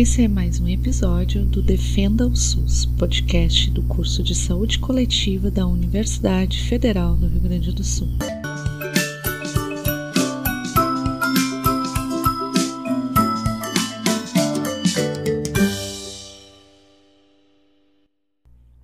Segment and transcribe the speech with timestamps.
[0.00, 5.50] Esse é mais um episódio do Defenda o SUS, podcast do curso de Saúde Coletiva
[5.50, 8.06] da Universidade Federal do Rio Grande do Sul.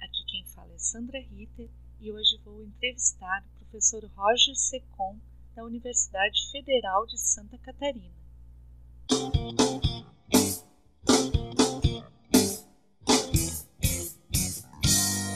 [0.01, 5.17] Aqui quem fala é Sandra Ritter e hoje vou entrevistar o professor Roger Secom,
[5.55, 8.11] da Universidade Federal de Santa Catarina.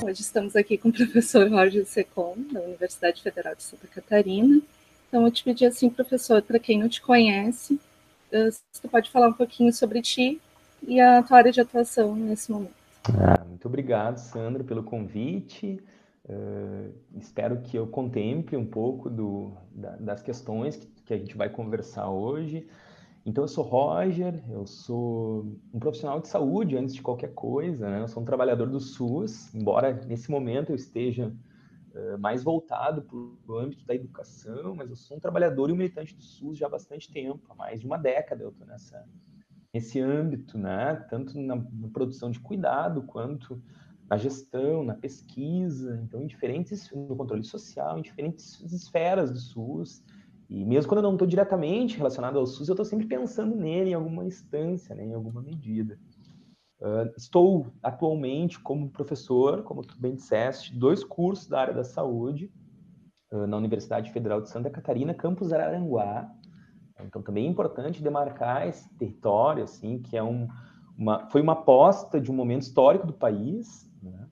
[0.02, 4.60] Hoje estamos aqui com o professor Roger Secom, da Universidade Federal de Santa Catarina.
[5.08, 7.78] Então, eu te pedi assim, professor, para quem não te conhece,
[8.32, 10.40] eh, você pode falar um pouquinho sobre ti
[10.86, 12.74] e a tua área de atuação nesse momento.
[13.04, 15.82] Ah, muito obrigado, Sandra, pelo convite.
[16.28, 21.36] Uh, espero que eu contemple um pouco do, da, das questões que, que a gente
[21.36, 22.66] vai conversar hoje.
[23.24, 28.00] Então, eu sou Roger, eu sou um profissional de saúde antes de qualquer coisa, né?
[28.00, 31.34] Eu sou um trabalhador do SUS, embora nesse momento eu esteja
[31.94, 35.76] uh, mais voltado para o âmbito da educação, mas eu sou um trabalhador e um
[35.76, 39.04] militante do SUS já há bastante tempo, há mais de uma década eu estou nessa
[39.72, 40.96] nesse âmbito, né?
[41.10, 43.62] Tanto na, na produção de cuidado quanto
[44.08, 50.02] na gestão, na pesquisa, então em diferentes no controle social, em diferentes esferas do SUS.
[50.48, 53.90] E mesmo quando eu não estou diretamente relacionado ao SUS, eu estou sempre pensando nele
[53.90, 55.98] em alguma instância, né, em alguma medida.
[56.80, 62.50] Uh, estou atualmente como professor, como tu bem disseste, dois cursos da área da saúde
[63.32, 66.30] uh, na Universidade Federal de Santa Catarina, campus Araranguá.
[67.00, 70.48] Então também é importante demarcar esse território, assim, que é um,
[70.96, 74.26] uma, foi uma aposta de um momento histórico do país, né?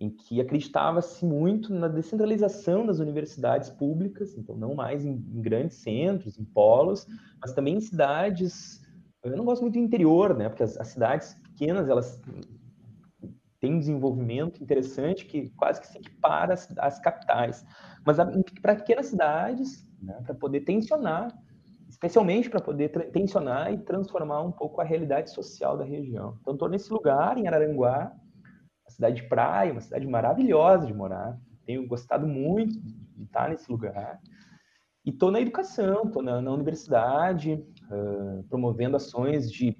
[0.00, 5.76] Em que acreditava-se muito na descentralização das universidades públicas, então não mais em, em, grandes
[5.76, 7.06] centros, em polos,
[7.38, 8.80] mas também em cidades.
[9.22, 10.48] Eu não gosto muito do interior, né?
[10.48, 12.18] Porque as, as cidades pequenas elas
[13.60, 17.62] têm um desenvolvimento interessante que quase que se equipara às, às capitais,
[18.06, 18.16] mas
[18.62, 20.18] para pequenas cidades, né?
[20.24, 21.30] para poder tensionar,
[21.86, 26.38] especialmente para poder tensionar e transformar um pouco a realidade social da região.
[26.40, 28.10] Então estou nesse lugar em Araranguá
[29.00, 31.38] cidade de praia, uma cidade maravilhosa de morar.
[31.64, 34.20] Tenho gostado muito de estar nesse lugar.
[35.04, 39.74] E estou na educação, estou na, na, universidade, uh, promovendo ações de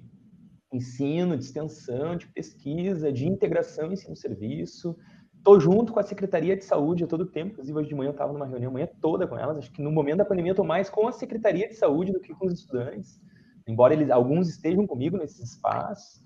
[0.73, 4.97] ensino, de extensão, de pesquisa, de integração ensino-serviço.
[5.37, 8.13] Estou junto com a Secretaria de Saúde a todo tempo, inclusive hoje de manhã eu
[8.13, 9.57] estava numa reunião manhã toda com elas.
[9.57, 12.33] Acho que no momento da pandemia estou mais com a Secretaria de Saúde do que
[12.33, 13.21] com os estudantes,
[13.67, 16.23] embora eles alguns estejam comigo nesses espaços,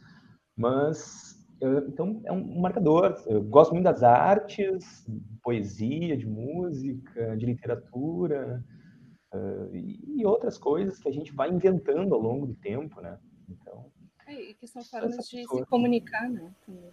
[0.56, 3.16] mas então, é um marcador.
[3.26, 8.64] Eu gosto muito das artes, de poesia, de música, de literatura
[9.34, 13.18] uh, e outras coisas que a gente vai inventando ao longo do tempo, né?
[13.50, 13.86] Então,
[14.28, 16.52] é, e que são formas de se comunicar, né?
[16.66, 16.92] Também.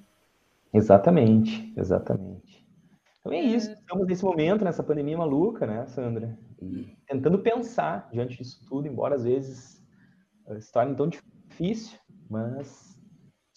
[0.72, 2.66] Exatamente, exatamente.
[3.20, 3.72] Então é, é isso.
[3.72, 6.38] Estamos nesse momento, nessa pandemia maluca, né, Sandra?
[6.60, 9.82] E tentando pensar diante disso tudo, embora às vezes
[10.60, 11.98] se torne tão difícil,
[12.28, 12.91] mas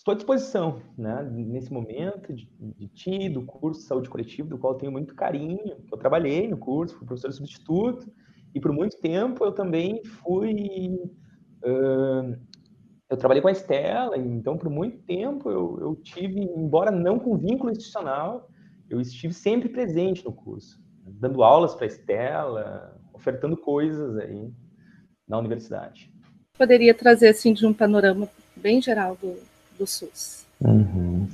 [0.05, 4.57] estou à disposição, né, nesse momento, de, de ti, do curso de saúde coletiva, do
[4.57, 5.77] qual eu tenho muito carinho.
[5.91, 8.07] Eu trabalhei no curso, fui professor substituto,
[8.53, 10.91] e por muito tempo eu também fui.
[11.63, 12.37] Uh,
[13.09, 17.37] eu trabalhei com a Estela, então por muito tempo eu, eu tive, embora não com
[17.37, 18.47] vínculo institucional,
[18.87, 24.51] eu estive sempre presente no curso, dando aulas para a Estela, ofertando coisas aí
[25.27, 26.11] na universidade.
[26.57, 29.37] Poderia trazer assim de um panorama bem geral do,
[29.77, 30.45] do SUS.
[30.61, 31.27] Uhum.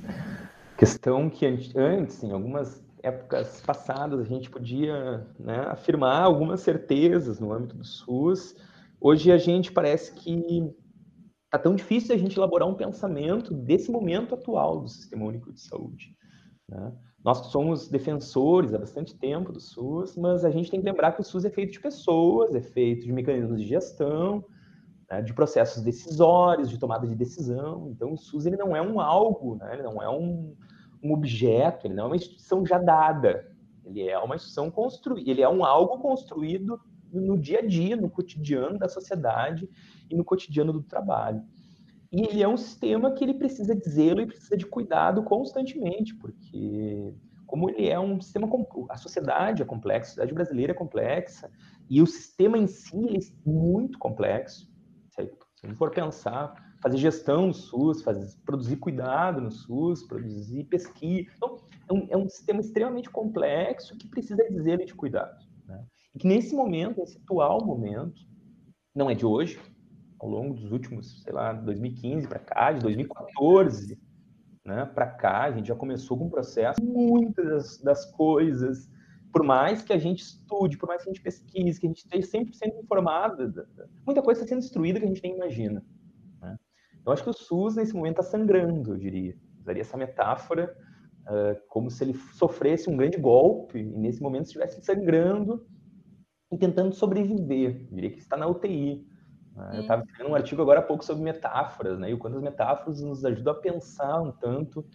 [0.78, 7.52] Questão que antes, em algumas épocas passadas, a gente podia né, afirmar algumas certezas no
[7.52, 8.56] âmbito do SUS.
[9.00, 10.74] Hoje a gente parece que
[11.46, 15.62] está tão difícil a gente elaborar um pensamento desse momento atual do Sistema Único de
[15.62, 16.16] Saúde.
[16.70, 16.94] Né?
[17.24, 21.22] Nós somos defensores há bastante tempo do SUS, mas a gente tem que lembrar que
[21.22, 24.44] o SUS é feito de pessoas, é feito de mecanismos de gestão,
[25.12, 27.90] né, de processos decisórios, de tomada de decisão.
[27.90, 30.56] Então, o SUS ele não é um algo, né, ele não é um,
[31.04, 33.46] um objeto, ele não é uma instituição já dada.
[33.84, 36.80] Ele é uma instituição construída, ele é um algo construído
[37.12, 39.70] no dia a dia, no cotidiano da sociedade
[40.10, 41.44] e no cotidiano do trabalho.
[42.10, 46.16] E ele é um sistema que ele precisa de zelo e precisa de cuidado constantemente,
[46.16, 47.14] porque
[47.46, 48.48] como ele é um sistema
[48.90, 51.52] a sociedade é complexa, a sociedade brasileira é complexa
[51.90, 54.71] e o sistema em si é muito complexo.
[55.62, 60.64] Se a gente for pensar, fazer gestão no SUS, fazer, produzir cuidado no SUS, produzir
[60.64, 61.30] pesquisa.
[61.38, 65.40] Então, é um, é um sistema extremamente complexo que precisa de zelo de cuidado.
[65.68, 65.86] Né?
[66.16, 68.22] E que nesse momento, nesse atual momento,
[68.94, 69.60] não é de hoje,
[70.20, 74.00] ao longo dos últimos, sei lá, 2015 para cá, de 2014
[74.66, 78.90] né, para cá, a gente já começou com um processo, muitas das, coisas,
[79.32, 82.00] por mais que a gente estude, por mais que a gente pesquise, que a gente
[82.00, 83.66] esteja sempre sendo informado,
[84.06, 85.84] muita coisa está sendo destruída que a gente nem imagina.
[86.42, 86.58] Né?
[87.06, 89.36] Eu acho que o SUS, nesse momento, está sangrando, eu diria.
[89.62, 90.76] Usaria essa metáfora
[91.22, 95.66] uh, como se ele sofresse um grande golpe e, nesse momento, estivesse sangrando
[96.52, 97.88] e tentando sobreviver.
[97.90, 99.08] Eu diria que está na UTI.
[99.56, 99.72] Né?
[99.76, 102.10] Eu estava escrevendo um artigo agora há pouco sobre metáforas, né?
[102.10, 104.86] E o quanto as metáforas nos ajudam a pensar um tanto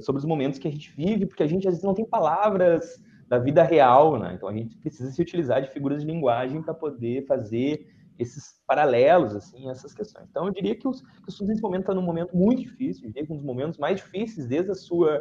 [0.00, 3.00] sobre os momentos que a gente vive, porque a gente às vezes não tem palavras
[3.28, 4.34] da vida real, né?
[4.34, 7.86] Então a gente precisa se utilizar de figuras de linguagem para poder fazer
[8.18, 10.26] esses paralelos, assim, essas questões.
[10.30, 13.08] Então eu diria que, os, que o SUS nesse momento está num momento muito difícil,
[13.08, 15.20] diria que um dos momentos mais difíceis desde a sua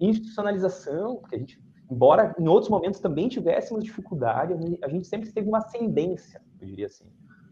[0.00, 4.52] institucionalização, porque a gente, embora em outros momentos também tivéssemos dificuldade,
[4.82, 7.06] a gente sempre teve uma ascendência, eu diria assim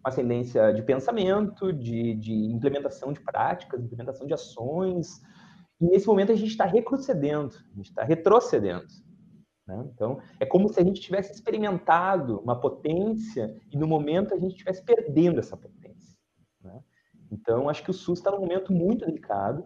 [0.04, 5.22] uma ascendência de pensamento, de, de implementação de práticas, implementação de ações.
[5.80, 8.84] E nesse momento a gente está retrocedendo, a gente está retrocedendo.
[9.72, 9.90] Né?
[9.94, 14.52] Então, é como se a gente tivesse experimentado uma potência e no momento a gente
[14.52, 16.16] estivesse perdendo essa potência.
[16.62, 16.78] Né?
[17.30, 19.64] Então, acho que o SUS está num momento muito delicado.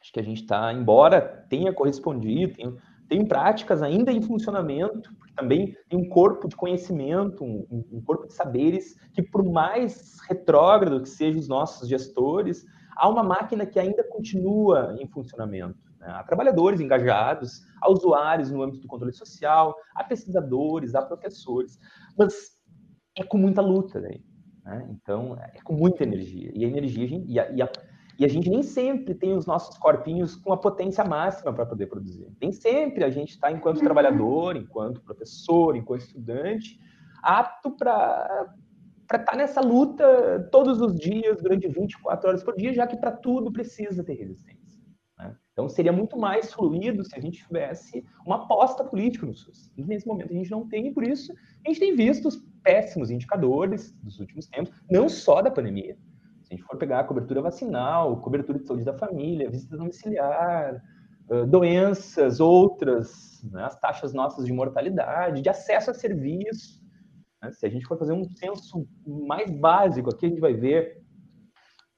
[0.00, 2.74] Acho que a gente está, embora tenha correspondido, tenha,
[3.08, 8.34] tem práticas ainda em funcionamento, também tem um corpo de conhecimento, um, um, corpo de
[8.34, 12.64] saberes, que por mais retrógrado que sejam os nossos gestores,
[12.96, 15.78] há uma máquina que ainda continua em funcionamento.
[15.98, 16.06] Né?
[16.08, 21.78] Há trabalhadores engajados, há usuários no âmbito do controle social, há pesquisadores, há professores,
[22.18, 22.52] mas
[23.16, 24.88] é com muita luta, né?
[24.90, 26.50] Então, é com muita energia.
[26.54, 27.70] E a energia e a, e a
[28.18, 31.86] e a gente nem sempre tem os nossos corpinhos com a potência máxima para poder
[31.86, 32.28] produzir.
[32.40, 33.84] Nem sempre a gente está, enquanto uhum.
[33.84, 36.78] trabalhador, enquanto professor, enquanto estudante,
[37.22, 38.54] apto para
[39.02, 43.10] estar tá nessa luta todos os dias, durante 24 horas por dia, já que para
[43.10, 44.63] tudo precisa ter resistência.
[45.54, 49.70] Então, seria muito mais fluido se a gente tivesse uma aposta política no SUS.
[49.76, 51.32] E nesse momento a gente não tem, e por isso
[51.64, 55.96] a gente tem visto os péssimos indicadores dos últimos tempos, não só da pandemia,
[56.42, 60.82] a gente for pegar a cobertura vacinal, cobertura de saúde da família, visita domiciliar,
[61.48, 66.82] doenças, outras, né, as taxas nossas de mortalidade, de acesso a serviço.
[67.40, 67.52] Né?
[67.52, 71.03] Se a gente for fazer um censo mais básico, aqui a gente vai ver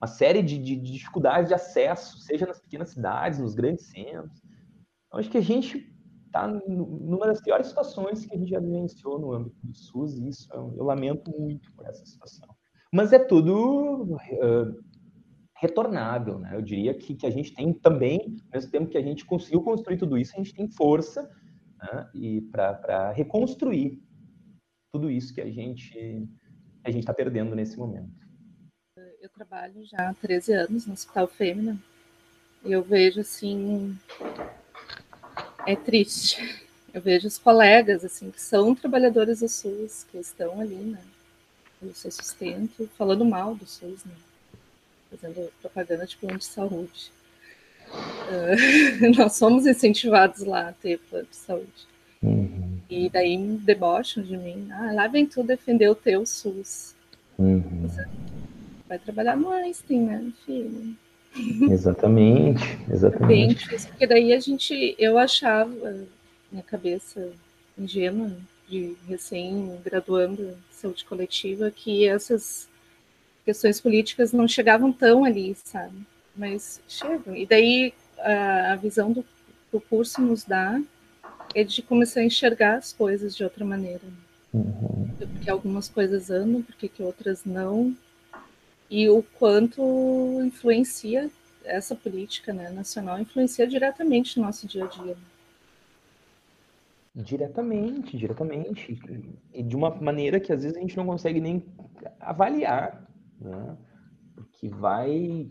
[0.01, 4.43] uma série de, de, de dificuldades de acesso, seja nas pequenas cidades, nos grandes centros.
[5.07, 5.93] Então, acho que a gente
[6.27, 10.29] está numa das piores situações que a gente já vivenciou no âmbito do SUS, e
[10.29, 12.49] isso eu, eu lamento muito por essa situação.
[12.93, 14.87] Mas é tudo uh,
[15.57, 16.55] retornável, né?
[16.55, 19.63] Eu diria que, que a gente tem também, ao mesmo tempo que a gente conseguiu
[19.63, 21.29] construir tudo isso, a gente tem força
[21.79, 22.11] né?
[22.15, 24.03] e para reconstruir
[24.93, 26.29] tudo isso que a gente
[26.85, 28.26] a gente está perdendo nesse momento.
[29.27, 31.77] Eu trabalho já há 13 anos no Hospital Fêmea
[32.65, 33.99] e eu vejo assim
[35.67, 36.65] é triste.
[36.95, 41.01] Eu vejo os colegas assim que são trabalhadores do SUS que estão ali, né?
[41.83, 44.15] o seu sustento, falando mal do SUS, né?
[45.11, 47.11] fazendo propaganda de plano de saúde.
[47.91, 51.89] Uh, nós somos incentivados lá a ter plano de saúde.
[52.23, 52.81] Uhum.
[52.89, 54.69] E daí debocham de mim.
[54.71, 56.95] Ah, lá vem tu defender o teu SUS.
[57.37, 57.91] Uhum.
[58.89, 60.97] Vai trabalhar no Einstein, né, filho?
[61.71, 63.27] Exatamente, exatamente.
[63.29, 66.07] Bem difícil, porque daí a gente, eu achava,
[66.51, 67.31] minha cabeça
[67.77, 68.33] ingênua,
[68.69, 72.69] de recém-graduando saúde coletiva, que essas
[73.45, 75.97] questões políticas não chegavam tão ali, sabe?
[76.35, 77.37] Mas chegam.
[77.37, 79.25] E daí a, a visão do,
[79.71, 80.81] do curso nos dá
[81.55, 84.03] é de começar a enxergar as coisas de outra maneira.
[84.53, 85.11] Uhum.
[85.19, 87.97] Porque algumas coisas andam, porque que outras não.
[88.91, 89.83] E o quanto
[90.45, 91.31] influencia
[91.65, 95.17] essa política né, nacional, influencia diretamente no nosso dia a dia.
[97.15, 98.99] Diretamente, diretamente.
[99.53, 101.65] E de uma maneira que às vezes a gente não consegue nem
[102.21, 103.09] avaliar,
[103.41, 103.77] né?
[104.35, 105.51] Porque vai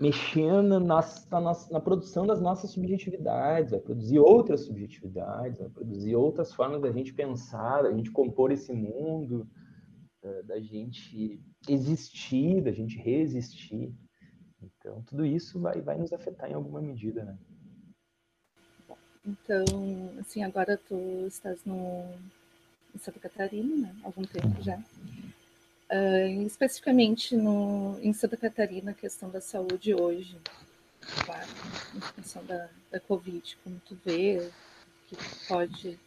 [0.00, 6.52] mexendo na, na, na, produção das nossas subjetividades, vai produzir outras subjetividades, vai produzir outras
[6.52, 9.48] formas da gente pensar, da gente compor esse mundo,
[10.22, 13.92] da, da gente existir, da gente resistir.
[14.62, 17.36] Então, tudo isso vai, vai nos afetar em alguma medida, né?
[19.24, 19.64] Então,
[20.20, 22.04] assim, agora tu estás no,
[22.94, 23.96] em Santa Catarina, né?
[24.04, 24.78] Algum tempo já.
[25.88, 30.36] Uh, especificamente no, em Santa Catarina, a questão da saúde hoje,
[31.24, 31.48] claro,
[31.94, 34.50] em função da, da Covid, como tu vê,
[35.08, 35.98] que pode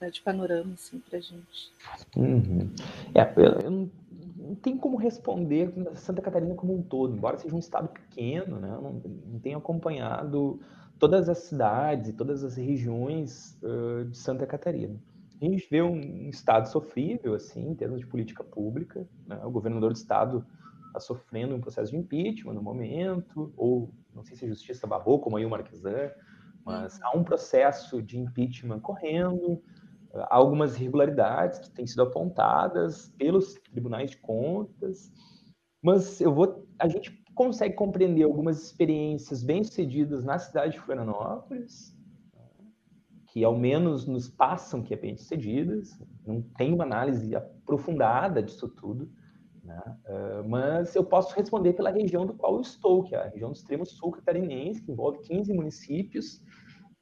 [0.00, 1.72] dar de panorama assim, para a gente.
[2.16, 2.74] Uhum.
[3.14, 3.90] É, eu, eu, não
[4.62, 8.68] tem como responder Santa Catarina como um todo, embora seja um estado pequeno, né?
[8.68, 10.60] não, não tenho acompanhado
[10.98, 14.98] todas as cidades e todas as regiões uh, de Santa Catarina.
[15.40, 19.06] A gente vê um, estado sofrível, assim, em termos de política pública.
[19.26, 19.38] Né?
[19.44, 20.46] O governador do estado
[20.86, 25.20] está sofrendo um processo de impeachment no momento, ou não sei se a justiça barrou,
[25.20, 26.10] como aí o Marquesan,
[26.64, 29.62] mas há um processo de impeachment correndo,
[30.14, 35.12] há algumas irregularidades que têm sido apontadas pelos tribunais de contas,
[35.82, 41.94] mas eu vou, a gente consegue compreender algumas experiências bem-sucedidas na cidade de Florianópolis,
[43.28, 49.10] que ao menos nos passam que é bem-sucedidas, não tem uma análise aprofundada disso tudo,
[49.62, 49.82] né?
[50.06, 53.50] Uh, mas eu posso responder pela região do qual eu estou, que é a região
[53.50, 56.40] do extremo sul catarinense, que envolve 15 municípios,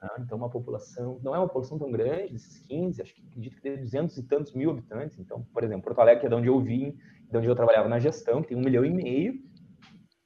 [0.05, 0.11] né?
[0.21, 3.63] então uma população, não é uma população tão grande, desses 15, acho que acredito que
[3.63, 5.19] tem 200 e tantos mil habitantes.
[5.19, 6.97] Então, por exemplo, Porto Alegre, que é de onde eu vim,
[7.31, 9.35] de onde eu trabalhava na gestão, que tem um milhão e meio,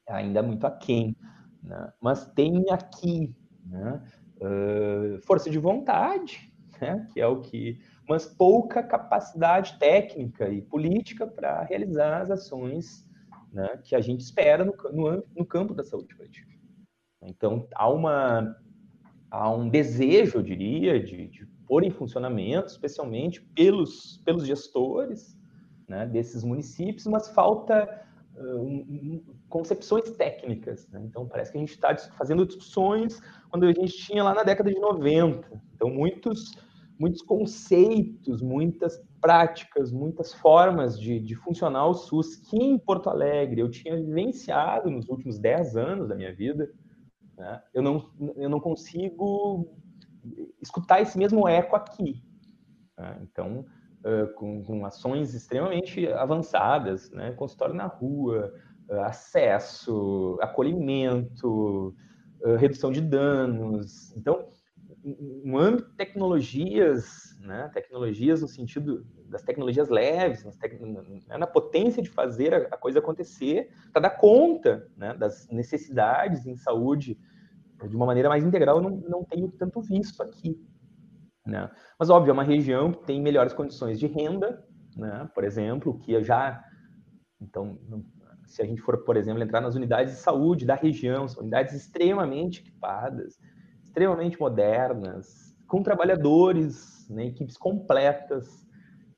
[0.09, 1.17] ainda muito aquém.
[1.63, 1.93] Né?
[2.01, 4.03] Mas tem aqui né?
[4.41, 7.07] uh, força de vontade, né?
[7.13, 7.81] que é o que.
[8.09, 13.07] Mas pouca capacidade técnica e política para realizar as ações
[13.53, 13.79] né?
[13.85, 16.49] que a gente espera no, no, no campo da saúde coletiva.
[17.23, 18.57] Então, há, uma,
[19.31, 25.39] há um desejo, eu diria, de, de pôr em funcionamento, especialmente pelos, pelos gestores
[25.87, 28.07] né, desses municípios, mas falta
[28.37, 30.89] uh, concepções técnicas.
[30.89, 31.03] Né?
[31.05, 33.21] Então, parece que a gente está fazendo discussões
[33.51, 35.63] quando a gente tinha lá na década de 90.
[35.75, 36.59] Então, muitos,
[36.99, 43.61] muitos conceitos, muitas práticas, muitas formas de, de funcionar o SUS que em Porto Alegre
[43.61, 46.71] eu tinha vivenciado nos últimos 10 anos da minha vida,
[47.39, 47.63] né?
[47.73, 49.73] eu, não, eu não consigo
[50.61, 52.23] escutar esse mesmo eco aqui.
[52.99, 53.19] Né?
[53.23, 53.65] Então,
[54.05, 57.33] uh, com, com, ações extremamente avançadas, né?
[57.33, 58.53] consultório na rua,
[58.91, 61.95] uh, acesso, acolhimento,
[62.43, 64.15] uh, redução de danos.
[64.17, 64.49] Então,
[65.45, 67.71] no âmbito de tecnologias, né?
[67.73, 70.81] tecnologias no sentido das tecnologias leves, tec...
[71.29, 75.15] Na potência de fazer a, coisa acontecer, para dar conta né?
[75.15, 77.19] das necessidades em saúde
[77.87, 80.59] de uma maneira mais integral, eu não, não tenho tanto visto aqui.
[81.47, 81.71] Né?
[81.99, 84.65] Mas, óbvio, é uma região que tem melhores condições de renda,
[84.97, 85.29] né?
[85.35, 86.63] por exemplo, que já.
[87.41, 87.79] Então,
[88.47, 91.75] se a gente for, por exemplo, entrar nas unidades de saúde da região, são unidades
[91.75, 93.39] extremamente equipadas,
[93.83, 98.67] extremamente modernas, com trabalhadores, né, equipes completas.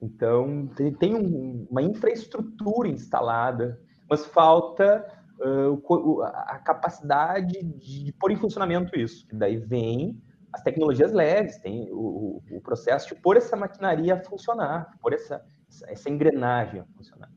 [0.02, 5.06] Então, tem um, uma infraestrutura instalada, mas falta
[5.40, 9.26] uh, a capacidade de, pôr em funcionamento isso.
[9.32, 10.20] E daí vem
[10.52, 15.44] as tecnologias leves, tem o, o, processo de pôr essa maquinaria a funcionar, pôr essa,
[15.86, 17.30] essa engrenagem a funcionar.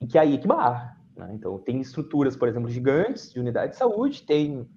[0.00, 0.96] E que é aí que barra.
[1.16, 1.30] Né?
[1.34, 4.68] Então, tem estruturas, por exemplo, gigantes de unidade de saúde, tem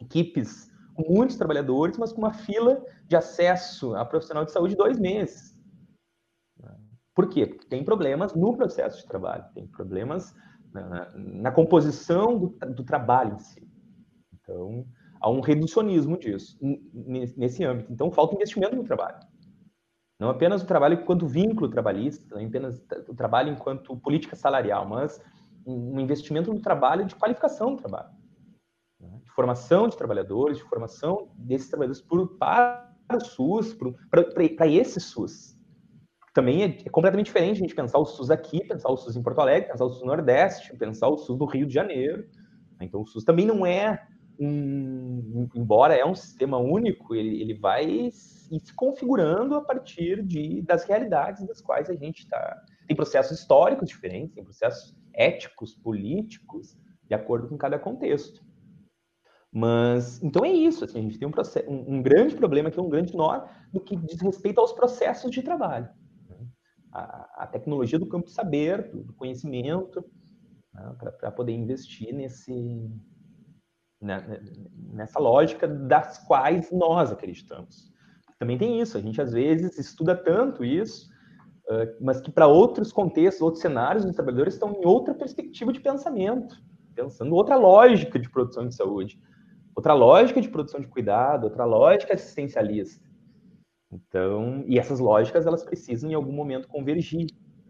[0.00, 4.78] equipes com muitos trabalhadores, mas com uma fila de acesso a profissional de saúde de
[4.78, 5.58] dois meses.
[7.14, 7.46] Por quê?
[7.46, 10.34] Porque tem problemas no processo de trabalho, tem problemas
[10.72, 13.68] na, composição do, do trabalho em si.
[14.34, 14.86] Então,
[15.20, 16.58] há um reducionismo disso,
[17.36, 17.92] nesse âmbito.
[17.92, 19.18] Então, falta investimento no trabalho.
[20.18, 25.20] Não apenas o trabalho enquanto vínculo trabalhista, não apenas o trabalho enquanto política salarial, mas
[25.66, 28.10] um investimento no trabalho de qualificação do trabalho,
[29.00, 29.20] né?
[29.22, 33.74] de formação de trabalhadores, de formação desses trabalhadores por, para o SUS,
[34.10, 35.58] para esse SUS.
[36.32, 39.22] Também é, é, completamente diferente a gente pensar o SUS aqui, pensar o SUS em
[39.22, 42.26] Porto Alegre, pensar o SUS no Nordeste, pensar o SUS do Rio de Janeiro.
[42.80, 44.00] Então, o SUS também não é
[44.38, 50.84] um, embora é um sistema único, ele, ele vai se configurando a partir de, das
[50.84, 52.62] realidades das quais a gente está.
[52.86, 58.42] Tem processos históricos diferentes, tem processos éticos, políticos, de acordo com cada contexto.
[59.52, 61.32] Mas, então é isso, assim, a gente tem um,
[61.68, 65.30] um, um, grande problema que é um grande nó do que diz respeito aos processos
[65.30, 65.88] de trabalho.
[66.92, 70.04] A, a, tecnologia do campo de saber, do, do conhecimento,
[70.74, 70.96] né?
[71.18, 72.90] para poder investir nesse,
[74.00, 74.40] né, né,
[74.92, 77.90] nessa lógica das quais nós acreditamos.
[78.38, 81.10] Também tem isso, a gente às vezes estuda tanto isso,
[82.00, 86.56] mas que para outros contextos, outros cenários, os trabalhadores estão em outra perspectiva de pensamento,
[86.94, 89.20] pensando outra lógica de produção de saúde,
[89.74, 93.08] outra lógica de produção de cuidado, outra lógica assistencialista.
[93.92, 97.26] Então, e essas lógicas elas precisam em algum momento convergir.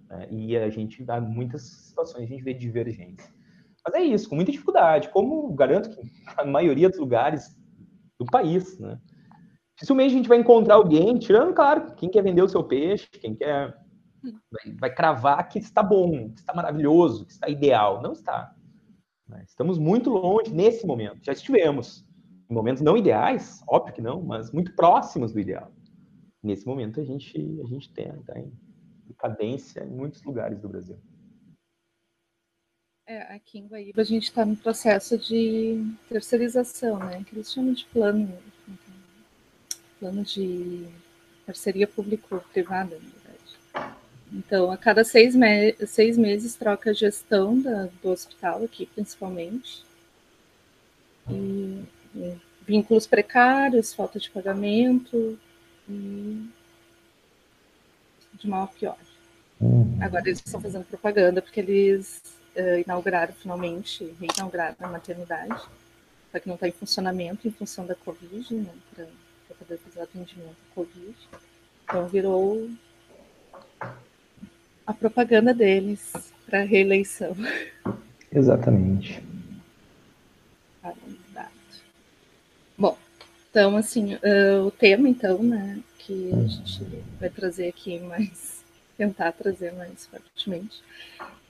[0.09, 0.29] Né?
[0.31, 3.33] E a gente, há muitas situações, a gente vê divergência.
[3.85, 6.01] Mas é isso, com muita dificuldade, como garanto que
[6.37, 7.57] a maioria dos lugares
[8.19, 9.01] do país, né?
[9.75, 13.35] Dificilmente a gente vai encontrar alguém, tirando, claro, quem quer vender o seu peixe, quem
[13.35, 13.75] quer
[14.23, 18.03] vai, vai cravar que está bom, que está maravilhoso, que está ideal.
[18.03, 18.55] Não está.
[19.27, 19.43] Né?
[19.47, 21.25] Estamos muito longe nesse momento.
[21.25, 22.05] Já estivemos
[22.51, 25.73] em momentos não ideais, óbvio que não, mas muito próximos do ideal.
[26.43, 28.51] Nesse momento a gente a gente tem tá em
[29.19, 30.99] cadência em muitos lugares do Brasil.
[33.07, 37.23] É, aqui em Guaíba a gente está no processo de terceirização, né?
[37.25, 38.33] Que eles chamam de plano,
[39.99, 40.87] plano de
[41.45, 43.95] parceria público-privada, na verdade.
[44.33, 49.85] Então, a cada seis, me seis meses troca a gestão da, do hospital aqui, principalmente.
[51.29, 51.83] E,
[52.15, 55.37] e vínculos precários, falta de pagamento
[55.91, 56.49] e
[58.35, 58.97] de mal a pior.
[59.61, 59.99] Uhum.
[60.01, 62.23] Agora eles estão fazendo propaganda porque eles
[62.57, 65.61] uh, inauguraram finalmente, reinauguraram a maternidade,
[66.33, 69.07] só que não está em funcionamento em função da Covid, né, para
[69.59, 71.15] poder fazer atendimento à Covid.
[71.85, 72.71] Então virou
[74.87, 76.13] a propaganda deles
[76.47, 77.37] para reeleição.
[78.33, 79.23] Exatamente.
[80.83, 80.97] Bom,
[83.51, 86.85] então assim, uh, o tema então, né, que a gente
[87.19, 88.65] vai trazer aqui mais,
[88.97, 90.83] tentar trazer mais fortemente,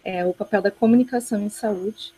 [0.03, 2.13] é o papel da comunicação em saúde.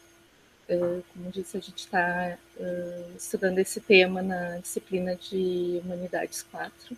[0.70, 6.96] Uh, como disse, a gente está uh, estudando esse tema na disciplina de Humanidades 4,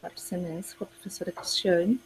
[0.00, 2.00] quarto semestre, com a professora Cristiane.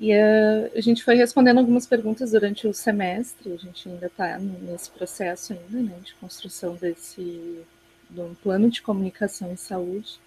[0.00, 4.90] E a gente foi respondendo algumas perguntas durante o semestre, a gente ainda está nesse
[4.90, 7.62] processo ainda, né, de construção desse
[8.16, 10.20] um plano de comunicação em saúde.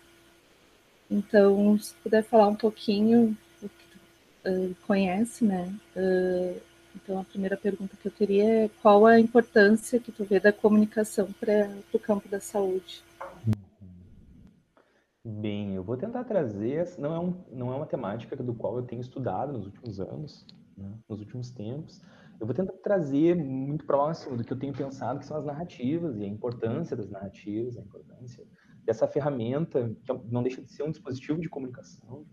[1.10, 5.74] Então, se puder falar um pouquinho o que tu uh, conhece, né?
[5.96, 6.60] Uh,
[6.96, 10.54] então, a primeira pergunta que eu teria é qual a importância que tu vê da
[10.54, 13.04] comunicação para o campo da saúde?
[15.26, 18.84] Bem, eu vou tentar trazer, não é, um, não é uma temática do qual eu
[18.84, 20.46] tenho estudado nos últimos anos,
[20.78, 22.02] né, nos últimos tempos.
[22.44, 26.18] Eu vou tentar trazer muito próximo do que eu tenho pensado, que são as narrativas
[26.18, 28.46] e a importância das narrativas, a importância
[28.84, 32.26] dessa ferramenta, que é não deixa de ser um dispositivo de comunicação,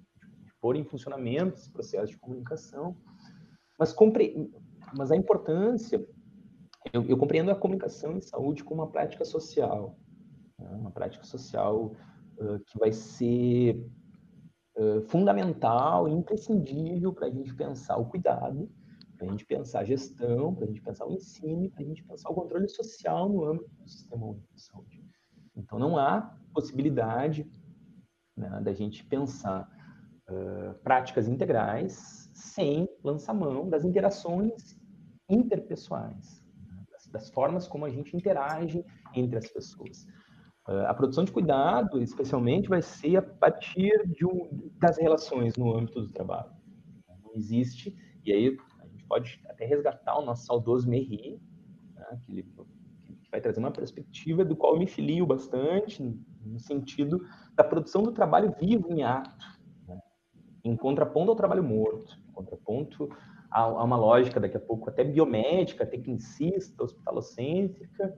[0.42, 2.96] de pôr em funcionamento esse processo de comunicação,
[3.78, 4.50] mas, compre...
[4.98, 6.04] mas a importância,
[6.92, 9.96] eu, eu compreendo a comunicação em saúde como uma prática social,
[10.58, 11.94] né, uma prática social
[12.66, 13.80] que vai ser
[14.76, 18.68] uh, fundamental imprescindível para a gente pensar o cuidado,
[19.20, 22.02] para a gente pensar a gestão, para a gente pensar o ensino, para a gente
[22.02, 25.04] pensar o controle social no âmbito do sistema único de saúde.
[25.54, 27.46] Então, não há possibilidade
[28.34, 29.68] né, da gente pensar
[30.30, 34.80] uh, práticas integrais sem lançar mão das interações
[35.28, 38.82] interpessoais, né, das, das formas como a gente interage
[39.14, 40.06] entre as pessoas.
[40.86, 46.08] A produção de cuidado, especialmente, vai ser a partir um, das relações no âmbito do
[46.10, 46.52] trabalho.
[47.24, 47.92] Não existe,
[48.24, 48.56] e aí
[49.10, 51.42] pode até resgatar o nosso saudoso Merri,
[51.96, 52.42] né, que, ele,
[53.04, 56.00] que vai trazer uma perspectiva do qual eu me filio bastante,
[56.46, 59.44] no sentido da produção do trabalho vivo em ato,
[59.88, 60.00] né,
[60.62, 63.08] em contraponto ao trabalho morto, em contraponto
[63.50, 68.16] a, a uma lógica, daqui a pouco, até biomédica, tecnicista, hospitalocêntrica,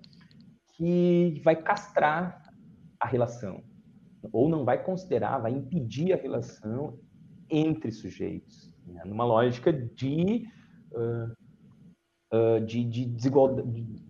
[0.75, 2.43] que vai castrar
[3.01, 3.65] a relação,
[4.31, 6.99] ou não vai considerar, vai impedir a relação
[7.49, 9.03] entre sujeitos, né?
[9.07, 10.47] numa lógica de,
[10.95, 14.03] uh, de, de, desigualdade, de,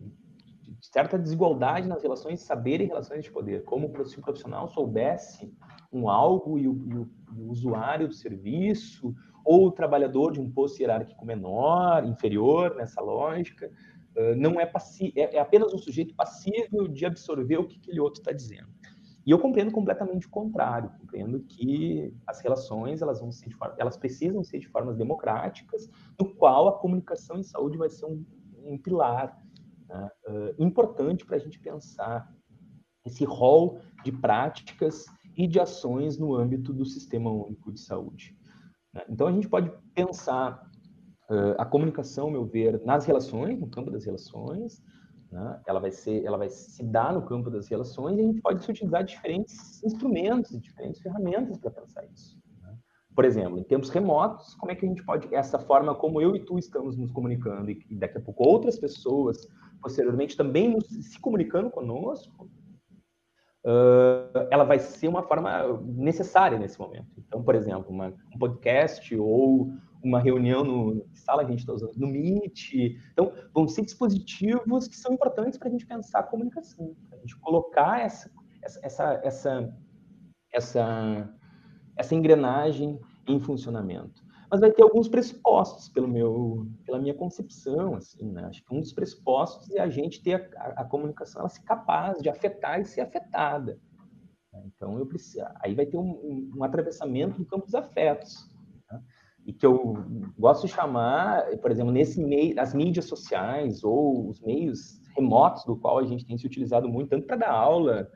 [0.80, 3.64] certa desigualdade nas relações de saber e relações de poder.
[3.64, 5.52] Como se o profissional soubesse
[5.92, 9.14] um algo e o, e o, e o usuário do serviço,
[9.44, 13.70] ou o trabalhador de um posto hierárquico menor, inferior nessa lógica,
[14.36, 14.70] não é,
[15.16, 18.68] é, é, apenas um sujeito passível de absorver o que aquele outro está dizendo.
[19.24, 23.96] E eu compreendo completamente o contrário, compreendo que as relações elas vão ser forma, elas
[23.96, 28.24] precisam ser de formas democráticas, no qual a comunicação em saúde vai ser um,
[28.64, 29.36] um pilar
[29.88, 32.28] né, uh, importante para a gente pensar
[33.04, 35.06] esse rol de práticas
[35.36, 38.36] e de ações no âmbito do Sistema Único de Saúde.
[38.92, 39.02] Né?
[39.08, 40.70] Então a gente pode pensar
[41.30, 44.82] Uh, a comunicação, meu ver, nas relações, no campo das relações,
[45.32, 45.60] né?
[45.66, 48.70] ela, vai ser, ela vai se dar no campo das relações e a gente pode
[48.70, 52.38] utilizar diferentes instrumentos, diferentes ferramentas para pensar isso.
[52.60, 52.76] Né?
[53.16, 56.36] Por exemplo, em tempos remotos, como é que a gente pode, essa forma como eu
[56.36, 59.48] e tu estamos nos comunicando e, e daqui a pouco outras pessoas,
[59.80, 62.50] posteriormente, também se comunicando conosco,
[63.64, 67.08] uh, ela vai ser uma forma necessária nesse momento.
[67.16, 71.72] Então, por exemplo, uma, um podcast ou uma reunião no sala que a gente está
[71.72, 72.74] usando, no Meet.
[73.12, 77.20] Então, vão ser dispositivos que são importantes para a gente pensar a comunicação, para a
[77.20, 78.30] gente colocar essa,
[78.62, 79.76] essa, essa,
[80.52, 81.34] essa,
[81.96, 84.22] essa engrenagem em funcionamento.
[84.50, 88.44] mas vai ter alguns pressupostos pelo meu, pela minha concepção, assim, né?
[88.44, 92.20] Acho que um dos pressupostos é a gente ter a, a, comunicação ela ser capaz
[92.20, 93.78] de afetar e ser afetada.
[94.52, 94.62] Né?
[94.66, 98.51] Então eu preciso, aí vai ter um, um, um atravessamento do campo dos afetos?
[99.44, 99.96] E que eu
[100.38, 105.76] gosto de chamar, por exemplo, nesse meio, as mídias sociais ou os meios remotos do
[105.76, 108.08] qual a gente tem se utilizado muito, tanto para dar aula,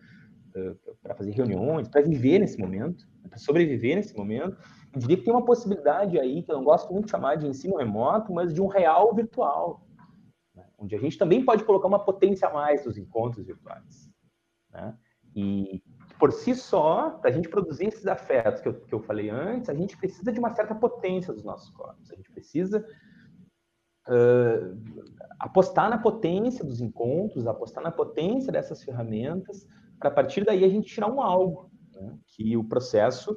[1.02, 4.56] para fazer reuniões, para viver nesse momento, para sobreviver nesse momento,
[4.94, 7.46] eu diria que tem uma possibilidade aí, que eu não gosto muito de chamar de
[7.46, 9.86] ensino remoto, mas de um real virtual,
[10.54, 10.64] né?
[10.78, 14.10] onde a gente também pode colocar uma potência a mais dos encontros virtuais.
[14.72, 14.96] Né?
[15.34, 15.82] E
[16.18, 19.68] por si só, para a gente produzir esses afetos que eu, que eu falei antes,
[19.68, 22.10] a gente precisa de uma certa potência dos nossos corpos.
[22.10, 22.86] A gente precisa
[24.08, 25.02] uh,
[25.38, 29.66] apostar na potência dos encontros, apostar na potência dessas ferramentas,
[29.98, 31.70] para a partir daí a gente tirar um algo.
[31.92, 32.18] Né?
[32.28, 33.36] Que o processo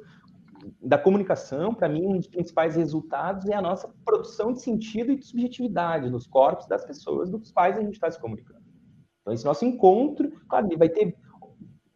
[0.80, 5.16] da comunicação, para mim, um dos principais resultados é a nossa produção de sentido e
[5.16, 8.60] de subjetividade nos corpos das pessoas dos quais a gente está se comunicando.
[9.20, 11.16] Então, esse nosso encontro, claro, vai ter,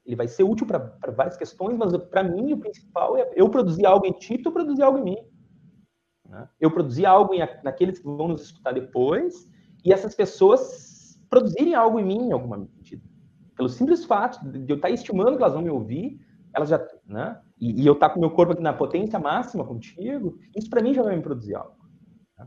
[0.05, 3.87] ele vai ser útil para várias questões, mas para mim o principal é eu produzir
[3.87, 5.17] algo em ti, produzir algo em mim.
[6.29, 6.49] Né?
[6.61, 9.49] Eu produzir algo em, naqueles que vão nos escutar depois
[9.85, 13.03] e essas pessoas produzirem algo em mim, em alguma medida.
[13.57, 16.21] Pelo simples fato de eu estar estimando que elas vão me ouvir,
[16.53, 17.41] elas já, né?
[17.61, 20.69] E, e eu estar tá com o meu corpo aqui na potência máxima contigo, isso
[20.69, 21.77] para mim já vai me produzir algo.
[22.39, 22.47] Né?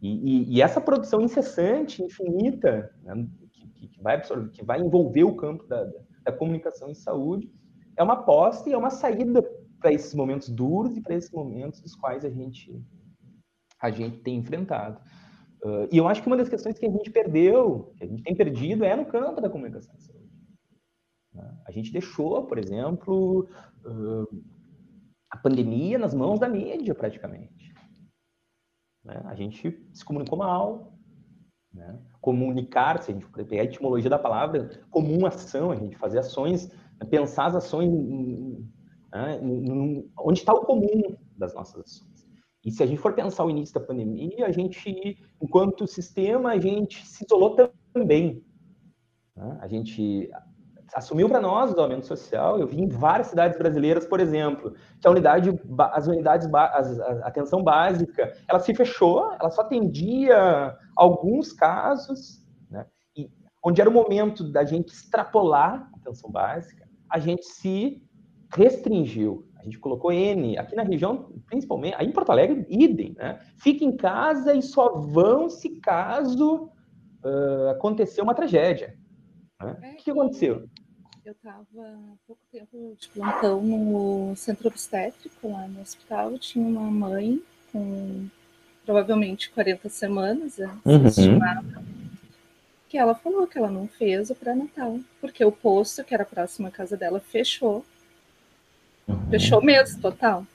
[0.00, 3.26] E, e, e, essa produção incessante, infinita, né?
[3.52, 7.52] que, que, vai absorver, que vai envolver o campo da, da, da comunicação em saúde,
[7.96, 9.42] é uma aposta e é uma saída
[9.78, 12.80] para esses momentos duros e para esses momentos dos quais a gente
[13.80, 15.00] a gente tem enfrentado.
[15.64, 18.22] Uh, e eu acho que uma das questões que a gente perdeu, que a gente
[18.22, 20.30] tem perdido, é no campo da comunicação em saúde.
[21.34, 21.58] Né?
[21.66, 23.48] A gente deixou, por exemplo,
[25.28, 27.74] a pandemia nas mãos da mídia, praticamente.
[29.04, 29.20] Né?
[29.24, 30.91] A gente se comunicou mal.
[31.72, 31.98] Né?
[32.20, 36.70] Comunicar, se a gente pegar a etimologia da palavra, comum ação, a gente fazer ações,
[37.08, 37.90] pensar as ações
[39.12, 39.40] né?
[40.18, 42.12] onde está o comum das nossas ações.
[42.64, 46.58] E se a gente for pensar o início da pandemia, a gente, enquanto sistema, a
[46.58, 47.56] gente se isolou
[47.92, 48.44] também.
[49.36, 49.58] Né?
[49.60, 50.30] A gente
[50.94, 52.58] assumiu para nós o isolamento social.
[52.60, 55.50] Eu vi em várias cidades brasileiras, por exemplo, que a unidade,
[55.92, 62.86] as unidades, a atenção básica, ela se fechou, ela só atendia alguns casos, né?
[63.16, 63.28] E
[63.64, 68.02] onde era o momento da gente extrapolar a atenção básica, a gente se
[68.54, 69.48] restringiu.
[69.56, 73.38] A gente colocou N, aqui na região, principalmente, aí em Porto Alegre, idem, né?
[73.58, 76.70] Fica em casa e só vão se caso
[77.24, 78.96] uh, acontecer uma tragédia.
[79.60, 79.76] Né?
[79.82, 80.68] É, o que aconteceu?
[81.24, 86.36] Eu estava há pouco tempo de plantão no centro obstétrico, lá no hospital.
[86.38, 87.40] Tinha uma mãe
[87.72, 88.28] com
[88.84, 91.06] provavelmente 40 semanas, né, uhum.
[91.06, 91.82] estimada,
[92.88, 96.68] que ela falou que ela não fez o pré-natal, porque o posto, que era próximo
[96.68, 97.84] à casa dela, fechou.
[99.08, 99.30] Uhum.
[99.30, 100.46] Fechou mesmo, total.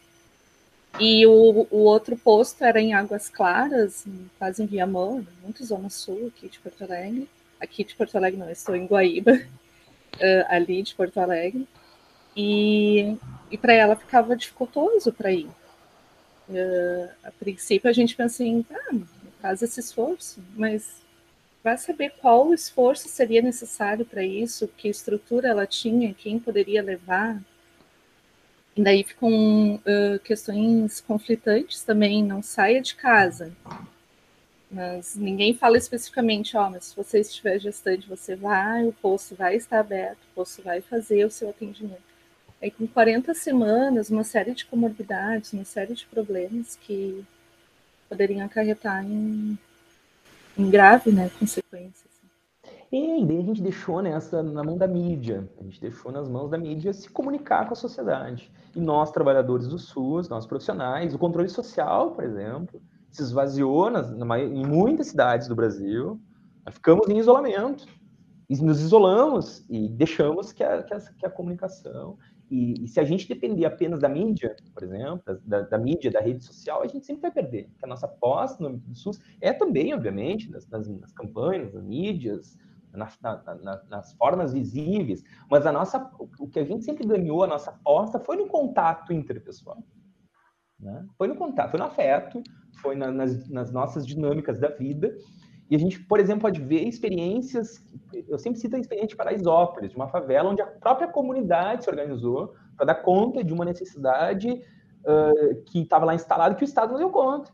[1.00, 4.06] E o, o outro posto era em Águas Claras,
[4.38, 7.30] quase em Viamão, muito zona sul aqui de Porto Alegre.
[7.60, 9.34] Aqui de Porto Alegre não, estou em Guaíba
[10.16, 11.68] uh, ali de Porto Alegre,
[12.36, 13.18] e,
[13.50, 15.50] e para ela ficava dificultoso para ir.
[16.50, 18.96] Uh, a princípio a gente pensa em, ah,
[19.42, 21.02] faz esse esforço, mas
[21.64, 27.42] vai saber qual esforço seria necessário para isso, que estrutura ela tinha, quem poderia levar.
[28.76, 33.52] E daí ficam uh, questões conflitantes também, não saia de casa.
[34.70, 39.36] Mas ninguém fala especificamente, ó, oh, mas se você estiver gestante, você vai, o posto
[39.36, 42.07] vai estar aberto, o posto vai fazer o seu atendimento.
[42.62, 47.24] Aí com 40 semanas, uma série de comorbidades, uma série de problemas que
[48.10, 49.58] poderiam acarretar em,
[50.58, 52.08] em grave né, consequências.
[52.92, 56.50] E daí a gente deixou nessa na mão da mídia, a gente deixou nas mãos
[56.50, 58.50] da mídia se comunicar com a sociedade.
[58.74, 64.10] E nós, trabalhadores do SUS, nós profissionais, o controle social, por exemplo, se esvaziou nas,
[64.10, 66.20] na, em muitas cidades do Brasil.
[66.66, 67.86] Nós ficamos em isolamento.
[68.50, 72.18] E nos isolamos e deixamos que a, que a, que a comunicação.
[72.50, 76.22] E, e, se a gente depender apenas da mídia, por exemplo, da, da, mídia, da
[76.22, 77.68] rede social, a gente sempre vai perder.
[77.70, 81.84] Porque a nossa aposta no do SUS é também, obviamente, nas, nas, nas campanhas, nas
[81.84, 82.58] mídias,
[82.94, 87.48] nas, na, nas, formas visíveis, mas a nossa, o que a gente sempre ganhou, a
[87.48, 89.84] nossa aposta, foi no contato interpessoal.
[90.80, 91.06] Né?
[91.18, 92.42] Foi no contato, foi no afeto,
[92.82, 95.16] foi na, nas, nas, nossas dinâmicas da vida.
[95.70, 97.84] E a gente, por exemplo, pode ver experiências.
[98.28, 101.90] Eu sempre cito a experiência de Paraisópolis, de uma favela onde a própria comunidade se
[101.90, 106.92] organizou para dar conta de uma necessidade uh, que estava lá instalado que o Estado
[106.92, 107.52] não deu conta.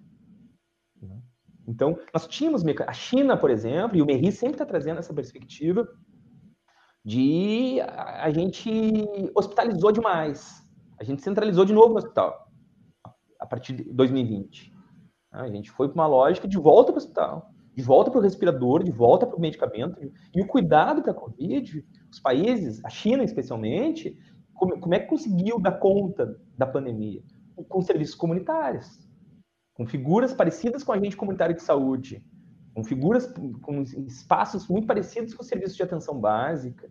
[1.67, 5.87] Então, nós tínhamos a China, por exemplo, e o Merri sempre está trazendo essa perspectiva
[7.05, 8.69] de a gente
[9.35, 10.61] hospitalizou demais.
[10.99, 12.47] A gente centralizou de novo no hospital
[13.39, 14.73] a partir de 2020.
[15.31, 18.23] A gente foi para uma lógica de volta para o hospital, de volta para o
[18.23, 19.99] respirador, de volta para o medicamento.
[20.33, 24.17] E o cuidado para a Covid, os países, a China especialmente,
[24.53, 27.21] como, como é que conseguiu dar conta da pandemia?
[27.67, 29.03] Com serviços comunitários
[29.73, 32.23] com figuras parecidas com a agente comunitário de saúde,
[32.73, 33.27] com figuras
[33.61, 36.89] com espaços muito parecidos com o serviço de atenção básica,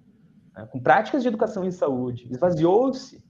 [0.55, 2.29] né, com práticas de educação em saúde.
[2.31, 3.22] Esvaziou-se.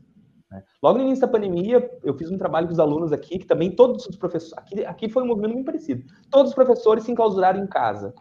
[0.53, 0.62] Né?
[0.83, 3.75] Logo no início da pandemia, eu fiz um trabalho com os alunos aqui, que também
[3.75, 4.57] todos os professores.
[4.57, 6.05] Aqui, aqui foi um movimento muito parecido.
[6.31, 8.15] Todos os professores se enclausuraram em casa.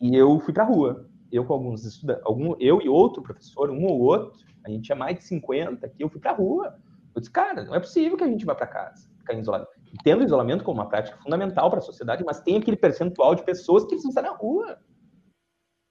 [0.00, 1.06] E eu fui para a rua.
[1.30, 4.96] Eu com alguns estudantes, algum, eu e outro professor, um ou outro, a gente tinha
[4.96, 6.76] mais de 50 aqui, eu fui para a rua.
[7.14, 9.66] Eu disse, cara, não é possível que a gente vá para casa, ficar isolado
[10.02, 13.44] tendo o isolamento como uma prática fundamental para a sociedade, mas tem aquele percentual de
[13.44, 14.78] pessoas que precisam estar na rua.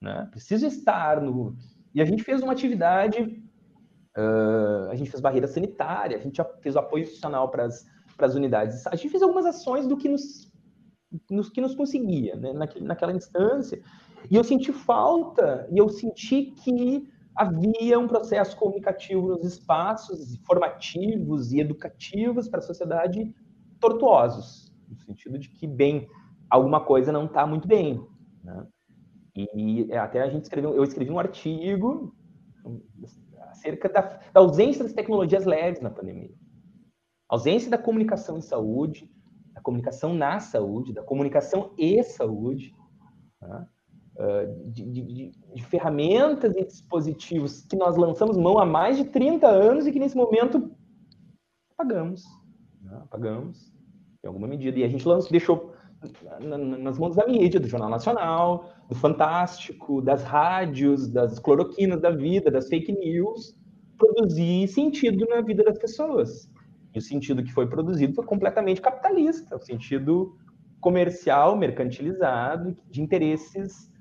[0.01, 0.27] Né?
[0.31, 1.55] Precisa estar no.
[1.93, 3.43] E a gente fez uma atividade,
[4.17, 8.85] uh, a gente fez barreira sanitária, a gente fez o apoio institucional para as, unidades.
[8.87, 10.51] A gente fez algumas ações do que nos,
[11.29, 12.53] nos que nos conseguia, né?
[12.53, 13.81] Naquele, naquela instância.
[14.29, 21.51] E eu senti falta, e eu senti que havia um processo comunicativo nos espaços formativos
[21.51, 23.33] e educativos para a sociedade
[23.79, 26.07] tortuosos, no sentido de que, bem,
[26.49, 28.05] alguma coisa não está muito bem.
[28.43, 28.67] Né?
[29.35, 32.13] E até a gente escreveu, eu escrevi um artigo
[33.61, 34.01] acerca da,
[34.33, 36.33] da ausência das tecnologias leves na pandemia.
[37.29, 39.09] A ausência da comunicação em saúde,
[39.53, 42.73] da comunicação na saúde, da comunicação e saúde,
[43.39, 43.67] né?
[44.67, 49.87] de, de, de, ferramentas e dispositivos que nós lançamos mão há mais de 30 anos
[49.87, 50.71] e que nesse momento
[51.73, 52.23] apagamos.
[52.81, 52.99] Né?
[53.03, 53.71] Apagamos
[54.23, 54.77] em alguma medida.
[54.77, 55.70] E a gente lançou, deixou
[56.39, 62.49] nas mãos da mídia, do Jornal Nacional, do Fantástico, das rádios, das cloroquinas da vida,
[62.49, 63.55] das fake news,
[63.97, 66.49] produzir sentido na vida das pessoas.
[66.93, 70.35] E o sentido que foi produzido foi completamente capitalista, o sentido
[70.79, 73.91] comercial, mercantilizado, de interesses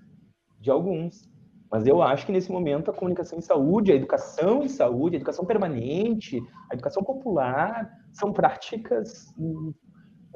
[0.59, 1.29] de alguns.
[1.71, 5.19] Mas eu acho que nesse momento a comunicação em saúde, a educação em saúde, a
[5.19, 9.33] educação permanente, a educação popular são práticas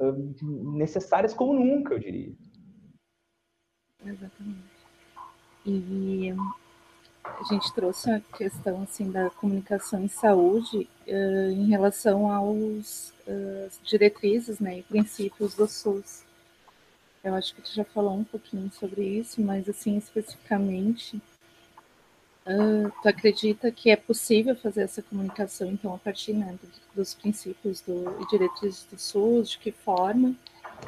[0.01, 2.33] necessárias como nunca, eu diria.
[4.03, 4.75] Exatamente.
[5.65, 6.31] E
[7.23, 13.69] a gente trouxe a questão assim da comunicação em saúde uh, em relação aos uh,
[13.83, 16.23] diretrizes né, e princípios do SUS.
[17.23, 21.19] Eu acho que tu já falou um pouquinho sobre isso, mas assim especificamente
[22.45, 26.55] Uh, tu acredita que é possível fazer essa comunicação, então, a partir né,
[26.95, 30.35] dos princípios do, e diretrizes do SUS, de que forma,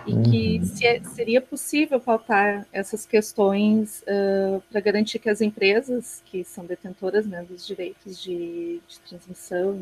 [0.05, 0.23] e uhum.
[0.23, 6.43] que se é, seria possível pautar essas questões uh, para garantir que as empresas, que
[6.43, 9.81] são detentoras né, dos direitos de, de transmissão,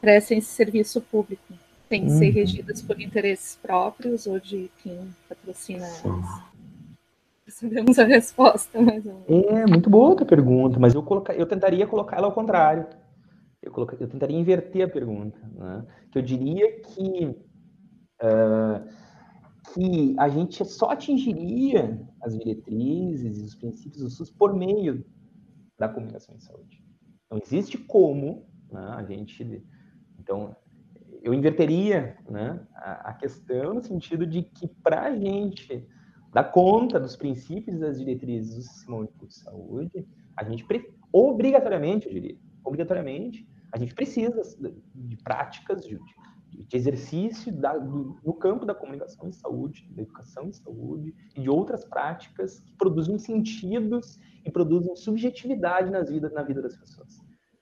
[0.00, 1.52] prestem esse serviço público,
[1.86, 2.18] tem que uhum.
[2.18, 6.53] ser regidas por interesses próprios ou de quem patrocina elas
[7.54, 9.06] sabemos a resposta, mas...
[9.06, 12.86] É, muito boa a pergunta, mas eu, colocar, eu tentaria colocar ela ao contrário.
[13.62, 15.38] Eu, colocar, eu tentaria inverter a pergunta.
[15.54, 15.86] Né?
[16.14, 17.26] Eu diria que,
[18.22, 18.88] uh,
[19.72, 25.04] que a gente só atingiria as diretrizes e os princípios do SUS por meio
[25.78, 26.82] da comunicação em saúde.
[27.30, 29.64] Não existe como né, a gente...
[30.18, 30.54] Então,
[31.22, 35.88] eu inverteria né, a questão no sentido de que para a gente
[36.34, 40.66] dar conta dos princípios das diretrizes do Sistema Único de Saúde, a gente,
[41.12, 44.42] obrigatoriamente, eu diria, obrigatoriamente, a gente precisa
[44.92, 45.96] de práticas, de,
[46.50, 51.40] de exercício da, do, no campo da comunicação em saúde, da educação em saúde e
[51.40, 57.20] de outras práticas que produzem sentidos e produzem subjetividade nas vidas, na vida das pessoas.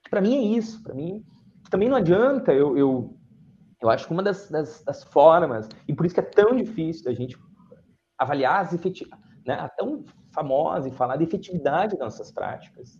[0.09, 1.23] Para mim é isso, para mim
[1.69, 3.17] também não adianta eu, eu,
[3.81, 7.05] eu acho que uma das, das, das formas, e por isso que é tão difícil
[7.05, 7.37] da gente
[8.17, 12.99] avaliar as efetividades, né, a tão famosa e falar de efetividade das nossas práticas.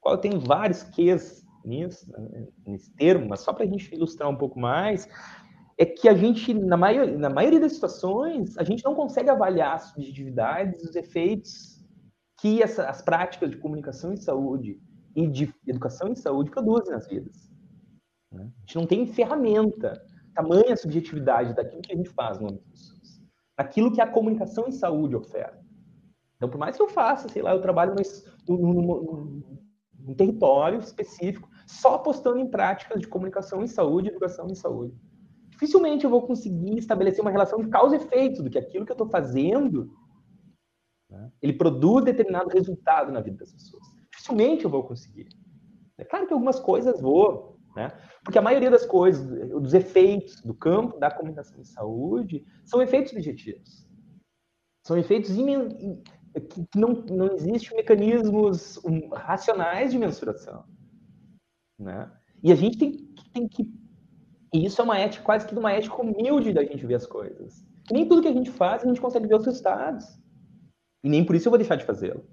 [0.00, 4.36] Qual tenho vários ques nisso, né, nesse termo, mas só para a gente ilustrar um
[4.36, 5.08] pouco mais,
[5.76, 9.90] é que a gente, na, na maioria das situações, a gente não consegue avaliar as
[9.90, 11.78] subjetividades, os efeitos
[12.40, 14.80] que essa, as práticas de comunicação em saúde
[15.14, 17.50] e de educação em saúde produzem nas vidas.
[18.32, 18.42] Né?
[18.42, 20.00] A gente não tem ferramenta,
[20.34, 22.97] tamanha subjetividade daquilo que a gente faz no âmbito
[23.58, 25.58] naquilo que a comunicação em saúde oferta.
[26.36, 27.96] Então, por mais que eu faça, sei lá, eu trabalho
[28.48, 34.96] num território específico, só apostando em práticas de comunicação em saúde, educação em saúde.
[35.48, 38.92] Dificilmente eu vou conseguir estabelecer uma relação de causa e efeito do que aquilo que
[38.92, 39.90] eu estou fazendo,
[41.10, 43.84] né, ele produz determinado resultado na vida das pessoas.
[44.12, 45.28] Dificilmente eu vou conseguir.
[45.98, 47.92] É claro que algumas coisas vou, né?
[48.24, 53.12] Porque a maioria das coisas, dos efeitos do campo da comunicação em saúde, são efeitos
[53.12, 53.88] objetivos.
[54.84, 58.80] São efeitos que não, não existem mecanismos
[59.12, 60.64] racionais de mensuração.
[61.78, 62.10] Né?
[62.42, 62.92] E a gente tem,
[63.32, 63.72] tem que.
[64.52, 67.64] E isso é uma ética, quase que uma ética humilde da gente ver as coisas.
[67.92, 70.04] Nem tudo que a gente faz a gente consegue ver os resultados.
[71.04, 72.26] E nem por isso eu vou deixar de fazê-lo.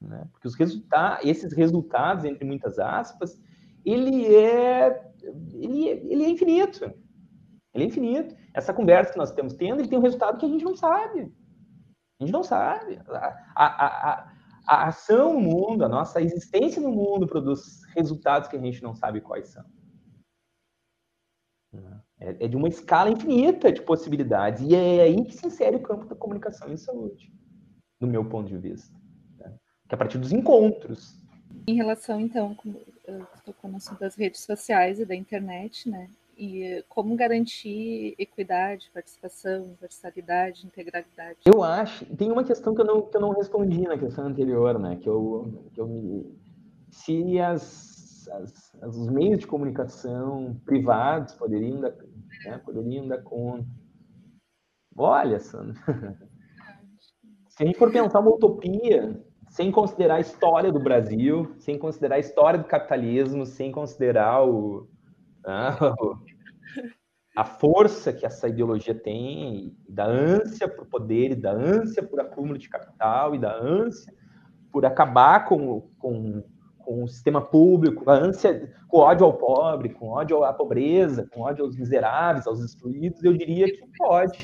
[0.00, 0.26] Né?
[0.32, 3.38] Porque os resultados, esses resultados, entre muitas aspas,
[3.86, 5.12] ele é,
[5.54, 6.84] ele, é, ele é infinito.
[7.72, 8.34] Ele é infinito.
[8.52, 11.32] Essa conversa que nós estamos tendo, ele tem um resultado que a gente não sabe.
[12.20, 12.98] A gente não sabe.
[13.08, 14.32] A, a, a,
[14.66, 18.94] a ação no mundo, a nossa existência no mundo produz resultados que a gente não
[18.94, 19.64] sabe quais são.
[22.18, 24.62] É, é de uma escala infinita de possibilidades.
[24.62, 27.32] E é aí que se insere o campo da comunicação em saúde,
[28.00, 28.92] do meu ponto de vista.
[29.38, 29.54] Né?
[29.88, 31.20] Que é a partir dos encontros.
[31.68, 32.56] Em relação, então,
[33.34, 36.08] estou o assunto das redes sociais e da internet, né?
[36.38, 41.38] E como garantir equidade, participação, universalidade, integralidade?
[41.44, 42.04] Eu acho.
[42.14, 44.96] Tem uma questão que eu não, que eu não respondi na questão anterior, né?
[44.96, 46.38] Que eu, que eu me.
[46.90, 51.94] Se as, as, os meios de comunicação privados poderiam dar,
[52.44, 53.66] né, poderiam dar conta.
[54.96, 55.74] Olha, Sandra.
[57.48, 59.24] Se a gente for pensar uma utopia,
[59.56, 64.86] sem considerar a história do Brasil, sem considerar a história do capitalismo, sem considerar o,
[67.34, 72.68] a força que essa ideologia tem, da ânsia por poder, da ânsia por acúmulo de
[72.68, 74.12] capital e da ânsia
[74.70, 76.44] por acabar com, com,
[76.78, 81.40] com o sistema público, a ânsia com ódio ao pobre, com ódio à pobreza, com
[81.40, 84.38] ódio aos miseráveis, aos excluídos, eu diria que pode.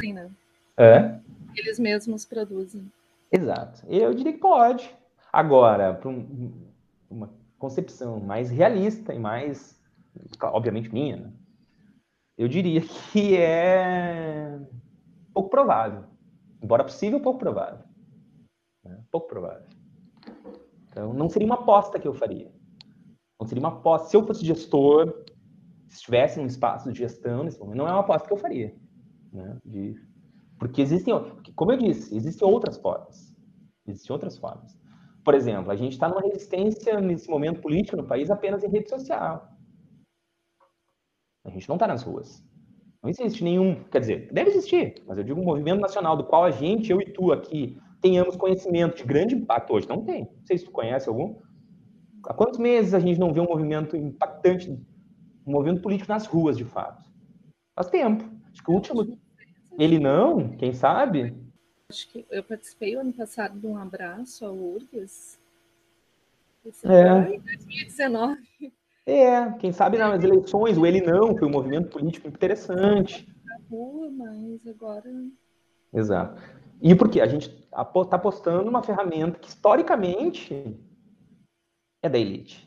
[0.00, 0.30] Sim, né?
[0.78, 1.20] É?
[1.54, 2.90] Eles mesmos produzem.
[3.34, 3.84] Exato.
[3.88, 4.94] Eu diria que pode.
[5.32, 6.70] Agora, para um,
[7.10, 9.82] uma concepção mais realista e mais
[10.40, 11.32] obviamente minha, né?
[12.38, 14.60] eu diria que é
[15.32, 16.04] pouco provável.
[16.62, 17.84] Embora possível, pouco provável.
[18.84, 19.02] Né?
[19.10, 19.66] Pouco provável.
[20.88, 22.52] Então, não seria uma aposta que eu faria.
[23.40, 24.10] Não seria uma aposta.
[24.10, 25.24] Se eu fosse gestor,
[25.88, 28.72] se estivesse num espaço de gestão nesse momento, não é uma aposta que eu faria.
[29.32, 29.58] Né?
[29.64, 30.13] De...
[30.64, 31.12] Porque existem,
[31.54, 33.36] como eu disse, existem outras formas.
[33.86, 34.74] Existem outras formas.
[35.22, 38.88] Por exemplo, a gente está numa resistência nesse momento político no país apenas em rede
[38.88, 39.46] social.
[41.44, 42.42] A gente não está nas ruas.
[43.02, 46.44] Não existe nenhum, quer dizer, deve existir, mas eu digo um movimento nacional do qual
[46.44, 49.86] a gente, eu e tu aqui, tenhamos conhecimento de grande impacto hoje.
[49.86, 50.22] Não tem.
[50.22, 51.42] Não sei se tu conhece algum.
[52.26, 56.56] Há quantos meses a gente não vê um movimento impactante, um movimento político nas ruas,
[56.56, 57.04] de fato?
[57.76, 58.24] Faz tempo.
[58.50, 59.23] Acho que o último.
[59.78, 61.34] Ele não, quem sabe?
[61.88, 65.38] Acho que eu participei o ano passado de um abraço ao URGS.
[66.64, 67.34] Esse é.
[67.34, 68.72] em 2019.
[69.06, 73.28] É, quem sabe nas eleições, o ele não, foi um movimento político interessante.
[73.44, 75.10] Na rua, mas agora.
[75.92, 76.40] Exato.
[76.80, 77.20] E por quê?
[77.20, 80.74] A gente está apostando numa ferramenta que, historicamente,
[82.02, 82.66] é da elite.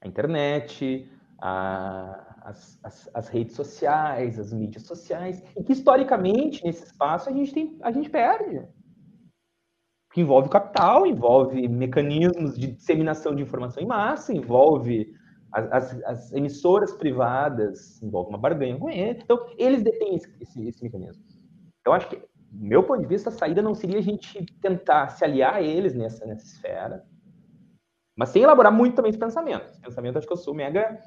[0.00, 1.08] A internet,
[1.38, 7.32] a, as, as, as, redes sociais, as mídias sociais, e que, historicamente, nesse espaço, a
[7.32, 8.66] gente, tem, a gente perde.
[10.12, 15.14] Que envolve capital, envolve mecanismos de disseminação de informação em massa, envolve
[15.52, 19.20] as, as, emissoras privadas envolvem uma barganha com ele.
[19.22, 21.22] Então, eles detêm esse, esse, esse, mecanismo.
[21.86, 25.08] Eu acho que, do meu ponto de vista, a saída não seria a gente tentar
[25.08, 27.04] se aliar a eles nessa, nessa esfera,
[28.16, 29.68] mas sem elaborar muito também esse pensamento.
[29.70, 30.98] Esse pensamento, acho que eu sou mega.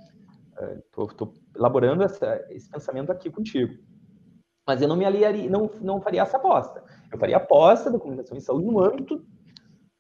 [0.98, 3.74] Estou elaborando essa, esse pensamento aqui contigo.
[4.68, 6.84] Mas eu não me aliaria, não, não faria essa aposta.
[7.12, 9.24] Eu faria aposta da comunicação em saúde no âmbito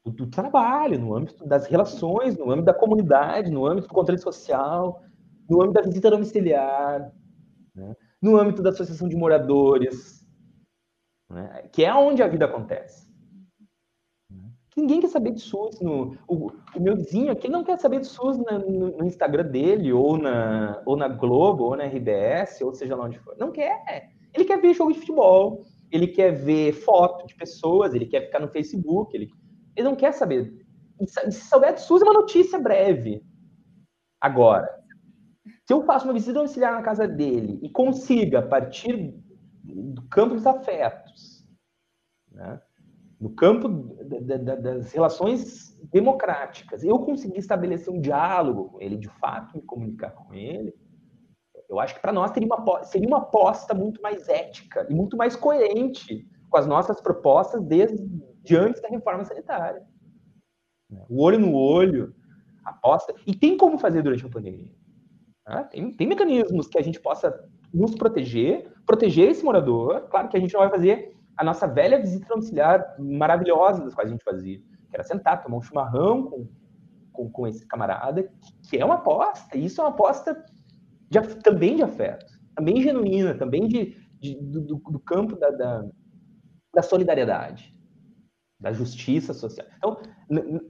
[0.03, 4.19] do, do, trabalho, no âmbito das relações, no âmbito da comunidade, no âmbito do controle
[4.19, 5.01] social,
[5.49, 7.11] no âmbito da visita domiciliar,
[7.75, 7.95] né?
[8.21, 10.25] no âmbito da associação de moradores,
[11.29, 11.67] né?
[11.71, 13.04] que é onde a vida acontece.
[14.75, 15.79] Ninguém quer saber de SUS.
[15.79, 19.45] No, o, o meu vizinho aqui não quer saber de SUS na, no, no, Instagram
[19.45, 23.37] dele, ou na, ou na Globo, ou na RBS, ou seja lá onde for.
[23.37, 24.11] Não quer.
[24.33, 28.39] Ele quer ver jogo de futebol, ele quer ver foto de pessoas, ele quer ficar
[28.39, 29.29] no Facebook, ele,
[29.77, 30.53] ele não quer saber.
[31.07, 33.23] Se souber de SUS, é uma notícia breve.
[34.19, 34.67] Agora,
[35.65, 39.13] se eu faço uma visita domiciliar na casa dele e consiga, a partir
[39.63, 41.45] do campo dos afetos,
[42.31, 42.59] né,
[43.19, 49.07] no campo da, da, das relações democráticas, eu conseguir estabelecer um diálogo com ele, de
[49.07, 50.73] fato me comunicar com ele,
[51.69, 55.17] eu acho que para nós seria uma, seria uma aposta muito mais ética e muito
[55.17, 59.83] mais coerente com as nossas propostas desde antes da reforma sanitária.
[61.09, 62.13] O olho no olho,
[62.63, 63.13] aposta.
[63.25, 64.71] E tem como fazer durante a pandemia.
[65.47, 65.63] Né?
[65.71, 70.07] Tem, tem mecanismos que a gente possa nos proteger, proteger esse morador.
[70.09, 74.09] Claro que a gente não vai fazer a nossa velha visita domiciliar maravilhosa das quais
[74.09, 76.47] a gente fazia, que era sentar, tomar um chimarrão com,
[77.11, 79.57] com, com esse camarada, que, que, é uma aposta.
[79.57, 80.43] E isso é uma aposta
[81.09, 82.25] de, também de afeto,
[82.55, 85.85] também genuína, também de, de do, do, campo da, da,
[86.73, 87.75] da solidariedade
[88.59, 89.67] da justiça social.
[89.77, 89.99] Então,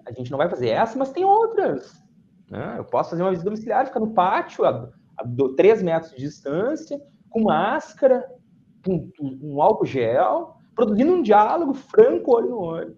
[0.05, 2.03] a gente não vai fazer essa, mas tem outras.
[2.49, 2.76] Né?
[2.78, 6.18] Eu posso fazer uma visita domiciliar, ficar no pátio, a, a, a 3 metros de
[6.18, 6.99] distância,
[7.30, 8.26] com máscara,
[8.86, 12.97] com um álcool gel, produzindo um diálogo franco, olho no olho.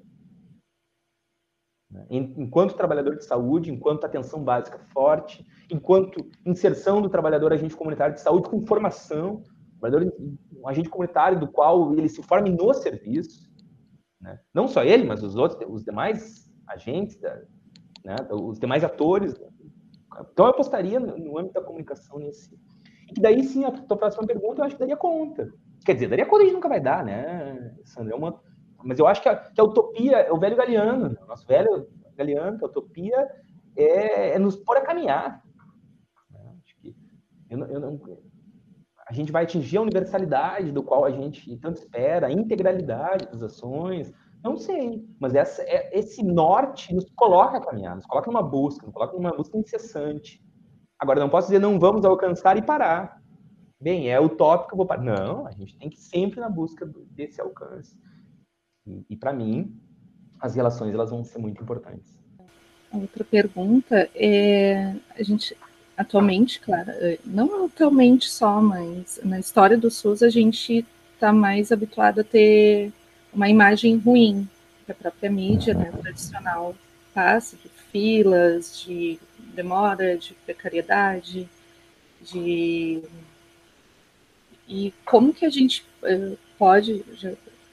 [1.89, 2.05] Né?
[2.09, 8.21] Enquanto trabalhador de saúde, enquanto atenção básica forte, enquanto inserção do trabalhador agente comunitário de
[8.21, 9.41] saúde com formação,
[10.53, 13.47] um agente comunitário do qual ele se forme no serviço,
[14.19, 14.39] né?
[14.53, 17.35] Não só ele, mas os outros, os demais agentes, da,
[18.03, 18.15] né?
[18.31, 19.33] os demais atores.
[20.31, 22.57] Então, eu apostaria no âmbito da comunicação nesse.
[23.15, 25.53] E daí, sim, a tua próxima pergunta, eu acho que daria conta.
[25.86, 28.13] Quer dizer, daria gente nunca vai dar, né, Sandra?
[28.13, 28.39] É uma...
[28.84, 31.17] Mas eu acho que a, que a utopia é o velho Galeano, né?
[31.28, 33.28] nosso velho Galeano, que a utopia
[33.75, 35.41] é, é nos pôr a caminhar.
[36.80, 36.95] Que
[37.49, 37.99] eu, eu não,
[39.07, 43.41] a gente vai atingir a universalidade do qual a gente tanto espera, a integralidade das
[43.41, 44.13] ações.
[44.43, 48.86] Não sei, mas essa, é, esse norte nos coloca a caminhar, nos coloca numa busca,
[48.86, 50.43] nos coloca numa busca incessante.
[50.99, 53.16] Agora, não posso dizer não vamos alcançar e parar.
[53.80, 55.03] Bem, é utópico, eu vou parar.
[55.03, 57.95] Não, a gente tem que ir sempre na busca desse alcance.
[58.86, 59.80] E, e para mim,
[60.39, 62.17] as relações elas vão ser muito importantes.
[62.91, 65.55] Outra pergunta é, a gente
[65.97, 71.71] atualmente, claro, eh, não atualmente só, mas na história do SUS a gente está mais
[71.71, 72.93] habituado a ter
[73.34, 74.47] uma imagem ruim
[74.86, 76.75] que a própria mídia né, tradicional
[77.13, 79.19] passa, de filas, de
[79.55, 81.49] demora, de precariedade,
[82.21, 83.01] de
[84.68, 87.03] e como que a gente eh, pode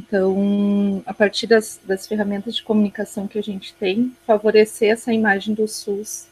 [0.07, 5.55] então a partir das, das ferramentas de comunicação que a gente tem favorecer essa imagem
[5.55, 6.29] do SUS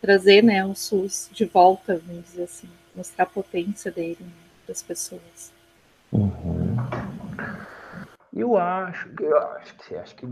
[0.00, 4.32] trazer né, o SUS de volta, vamos dizer assim, mostrar a potência dele né,
[4.64, 5.52] para as pessoas.
[6.10, 6.76] Uhum.
[8.32, 10.26] Eu acho, eu acho que, acho que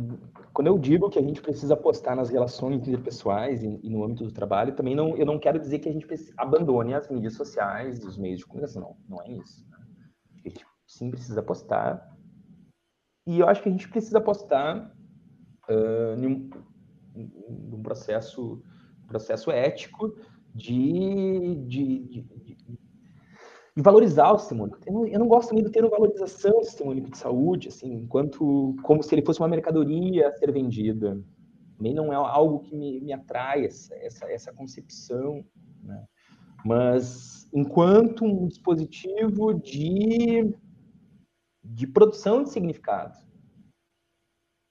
[0.53, 4.25] quando eu digo que a gente precisa apostar nas relações interpessoais e, e no âmbito
[4.25, 8.05] do trabalho, também não, eu não quero dizer que a gente abandone as mídias sociais,
[8.05, 9.67] os meios de comunicação, não, não é isso.
[9.69, 9.79] Né?
[10.33, 12.17] A gente sim precisa apostar
[13.29, 14.91] e eu acho que a gente precisa apostar
[15.69, 16.49] uh, num,
[17.15, 18.63] num processo
[19.07, 20.17] processo ético
[20.55, 22.79] de, de, de, de
[23.83, 24.79] valorizar o sistema único.
[24.87, 27.93] Eu não, eu não gosto muito do termo valorização do sistema único de saúde, assim,
[27.93, 31.21] enquanto como se ele fosse uma mercadoria a ser vendida.
[31.77, 35.45] Também não é algo que me, me atrai, essa, essa, essa concepção.
[35.83, 36.05] Né?
[36.65, 40.53] Mas enquanto um dispositivo de,
[41.63, 43.17] de produção de significado,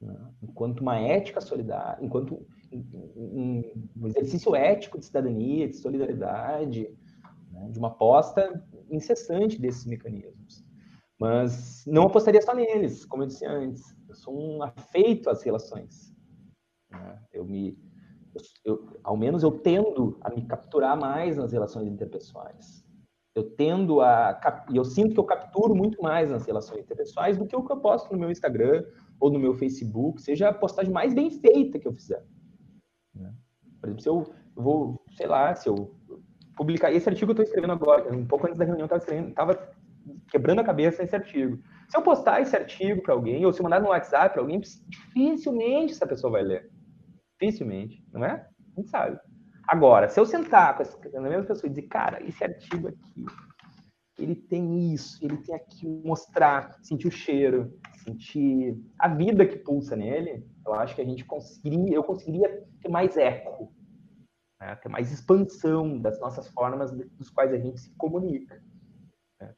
[0.02, 0.16] né?
[0.44, 2.46] enquanto uma ética solidária, enquanto
[3.16, 3.64] um,
[3.96, 6.90] um exercício ético de cidadania, de solidariedade,
[7.52, 10.66] né, de uma aposta incessante desses mecanismos.
[11.20, 13.96] Mas não apostaria só neles, como eu disse antes.
[14.08, 16.16] Eu sou um afeito às relações.
[16.92, 17.20] Né?
[17.34, 17.78] Eu me,
[18.36, 22.86] eu, eu, ao menos eu tendo a me capturar mais nas relações interpessoais.
[23.36, 24.40] Eu tendo a
[24.74, 27.80] eu sinto que eu capturo muito mais nas relações interpessoais do que o que eu
[27.80, 28.84] posto no meu Instagram
[29.20, 32.26] ou no meu Facebook, seja a postagem mais bem feita que eu fizer.
[33.14, 33.34] Né?
[33.80, 35.96] Por exemplo, se eu, vou, sei lá, se eu
[36.58, 39.72] publicar esse artigo eu estou escrevendo agora, um pouco antes da reunião eu estava
[40.30, 41.60] quebrando a cabeça nesse artigo.
[41.88, 44.60] Se eu postar esse artigo para alguém, ou se eu mandar no WhatsApp para alguém,
[44.60, 46.70] dificilmente essa pessoa vai ler.
[47.40, 48.48] Dificilmente, não é?
[48.76, 49.20] A gente sabe.
[49.68, 53.26] Agora, se eu sentar com essa, mesma pessoa e dizer, cara, esse artigo aqui,
[54.18, 57.72] ele tem isso, ele tem aqui mostrar, sentir o cheiro,
[58.04, 62.90] sentir a vida que pulsa nele, eu acho que a gente conseguiria, eu conseguiria ter
[62.90, 63.72] mais eco,
[64.60, 64.76] né?
[64.76, 68.62] ter mais expansão das nossas formas dos quais a gente se comunica.
[69.40, 69.54] Né?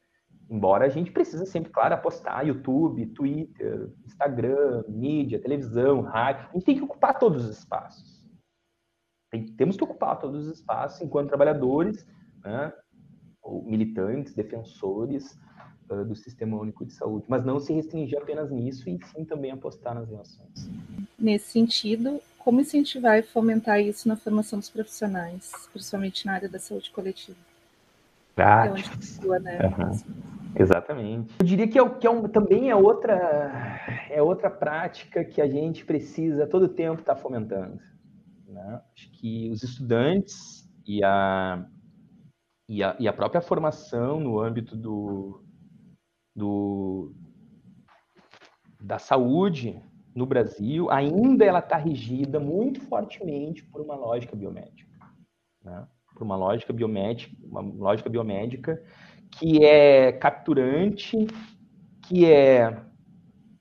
[0.48, 6.64] Embora a gente precisa sempre, claro, apostar YouTube, Twitter, Instagram, mídia, televisão, rádio, a gente
[6.64, 8.20] tem que ocupar todos os espaços.
[9.30, 12.06] Tem, temos que ocupar todos os espaços enquanto trabalhadores,
[12.44, 12.72] né?
[13.42, 15.38] ou militantes, defensores,
[15.90, 19.50] uh, do Sistema Único de Saúde, mas não se restringir apenas nisso e sim também
[19.50, 20.70] apostar nas relações.
[21.20, 26.58] Nesse sentido, como incentivar e fomentar isso na formação dos profissionais, principalmente na área da
[26.58, 27.36] saúde coletiva?
[28.34, 29.20] Práticas.
[29.22, 29.58] É né?
[29.66, 30.30] Uhum.
[30.58, 31.34] Exatamente.
[31.38, 35.46] Eu diria que, é, que é um, também é outra, é outra prática que a
[35.46, 37.78] gente precisa todo tempo estar tá fomentando.
[38.48, 38.80] Né?
[38.94, 41.64] Acho que os estudantes e a,
[42.68, 45.44] e a, e a própria formação no âmbito do,
[46.34, 47.14] do,
[48.80, 49.80] da saúde
[50.14, 54.90] no Brasil, ainda ela está regida muito fortemente por uma lógica biomédica.
[55.64, 55.86] Né?
[56.14, 58.82] Por uma lógica biomédica, uma lógica biomédica
[59.30, 61.26] que é capturante,
[62.02, 62.68] que é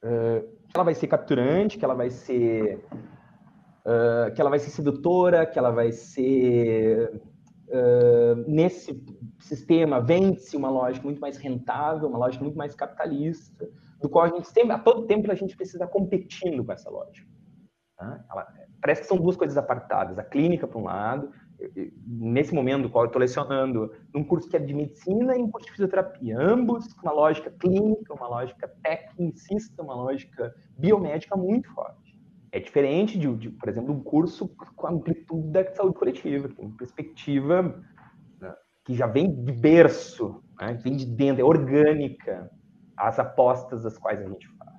[0.04, 2.84] uh, ela vai ser capturante, que ela vai ser
[3.86, 7.22] uh, que ela vai ser sedutora, que ela vai ser
[7.68, 9.04] uh, nesse
[9.40, 13.70] sistema vende-se uma lógica muito mais rentável, uma lógica muito mais capitalista,
[14.02, 17.28] do qual a gente sempre, a todo tempo a gente precisa competindo com essa lógica.
[17.98, 18.26] Tá?
[18.32, 18.48] Ela,
[18.82, 21.32] parece que são duas coisas apartadas, a clínica para um lado
[22.06, 25.50] nesse momento do qual eu estou lecionando, num curso que é de medicina e um
[25.50, 31.70] curso de fisioterapia, ambos com uma lógica clínica, uma lógica tecnicista, uma lógica biomédica muito
[31.74, 32.18] forte.
[32.52, 36.62] É diferente de, de por exemplo, um curso com a amplitude da saúde coletiva, é
[36.62, 37.84] uma perspectiva
[38.40, 42.50] né, que já vem de berço, né, vem de dentro, é orgânica,
[43.00, 44.78] as apostas das quais a gente faz.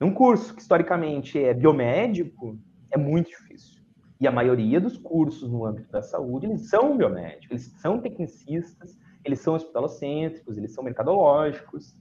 [0.00, 2.58] Num curso que historicamente é biomédico,
[2.90, 3.80] é muito difícil
[4.20, 8.94] e a maioria dos cursos no âmbito da saúde, eles são biomédicos, eles são tecnicistas,
[9.24, 11.96] eles são hospitalocêntricos, eles são mercadológicos.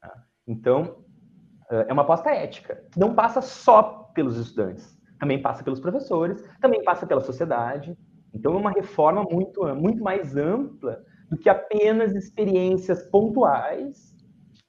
[0.00, 0.12] Tá?
[0.46, 1.04] Então,
[1.70, 6.82] é uma aposta ética, que não passa só pelos estudantes, também passa pelos professores, também
[6.82, 7.96] passa pela sociedade.
[8.34, 11.00] Então, é uma reforma muito, muito mais ampla
[11.30, 14.11] do que apenas experiências pontuais,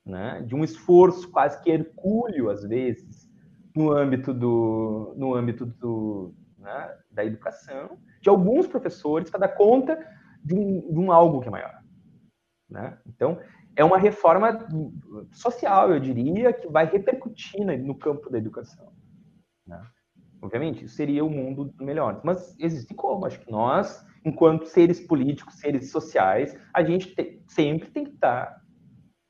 [0.05, 3.29] né, de um esforço quase que hercúleo, às vezes,
[3.75, 9.97] no âmbito do, no âmbito do, né, da educação, de alguns professores para dar conta
[10.43, 11.79] de um, de um, algo que é maior.
[12.69, 12.97] Né?
[13.07, 13.39] Então,
[13.75, 14.67] é uma reforma
[15.31, 18.91] social, eu diria, que vai repercutir no campo da educação.
[19.65, 19.81] Né?
[20.41, 22.21] Obviamente, isso seria o mundo melhor.
[22.23, 23.25] Mas existe como?
[23.25, 28.61] Acho que nós, enquanto seres políticos, seres sociais, a gente te, sempre tem que estar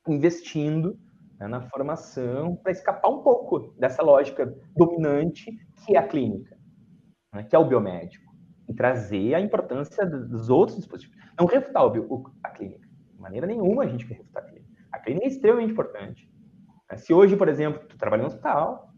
[0.08, 0.98] investindo
[1.38, 5.50] né, na formação para escapar um pouco dessa lógica dominante
[5.84, 6.54] que é a clínica
[7.34, 8.32] né, que é o biomédico,
[8.68, 11.18] e trazer a importância dos outros dispositivos.
[11.38, 12.88] Não refutar o, a clínica.
[13.12, 14.70] De maneira nenhuma a gente quer refutar a clínica.
[14.92, 16.30] A clínica é extremamente importante.
[16.90, 18.88] Né, se hoje, por exemplo, tu trabalha no hospital,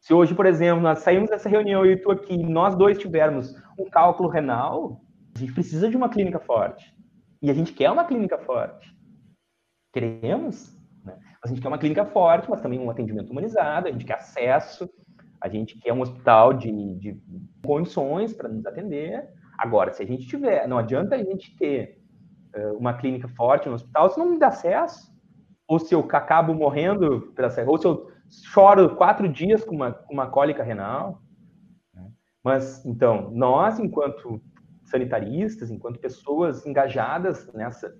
[0.00, 3.88] se hoje, por exemplo, nós saímos dessa reunião e tu aqui, nós dois tivermos um
[3.90, 5.00] cálculo renal,
[5.34, 6.94] a gente precisa de uma clínica forte.
[7.40, 8.91] E a gente quer uma clínica forte.
[9.92, 11.18] Queremos, né?
[11.44, 14.88] A gente quer uma clínica forte, mas também um atendimento humanizado, a gente quer acesso,
[15.40, 17.20] a gente quer um hospital de, de
[17.64, 19.28] condições para nos atender.
[19.58, 22.00] Agora, se a gente tiver, não adianta a gente ter
[22.56, 25.12] uh, uma clínica forte no hospital se não me dá acesso.
[25.66, 28.10] Ou se eu acabo morrendo pela ou se eu
[28.52, 31.22] choro quatro dias com uma, uma cólica renal.
[31.94, 32.08] Né?
[32.44, 34.40] Mas, então, nós, enquanto
[34.84, 37.94] sanitaristas, enquanto pessoas engajadas nessa,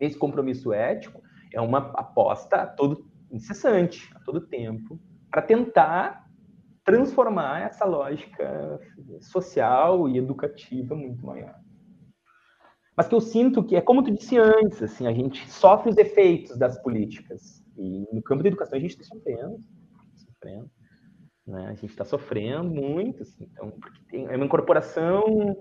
[0.00, 1.22] nesse compromisso ético,
[1.52, 6.24] é uma aposta a todo incessante, a todo tempo, para tentar
[6.84, 8.80] transformar essa lógica
[9.20, 11.54] social e educativa muito maior.
[12.96, 15.96] Mas que eu sinto que é como tu disse antes, assim, a gente sofre os
[15.96, 17.64] efeitos das políticas.
[17.76, 19.58] E no campo da educação a gente está sofrendo,
[20.14, 20.70] sofrendo,
[21.46, 21.66] né?
[21.66, 25.56] A gente está sofrendo muito, assim, então, porque tem, é uma incorporação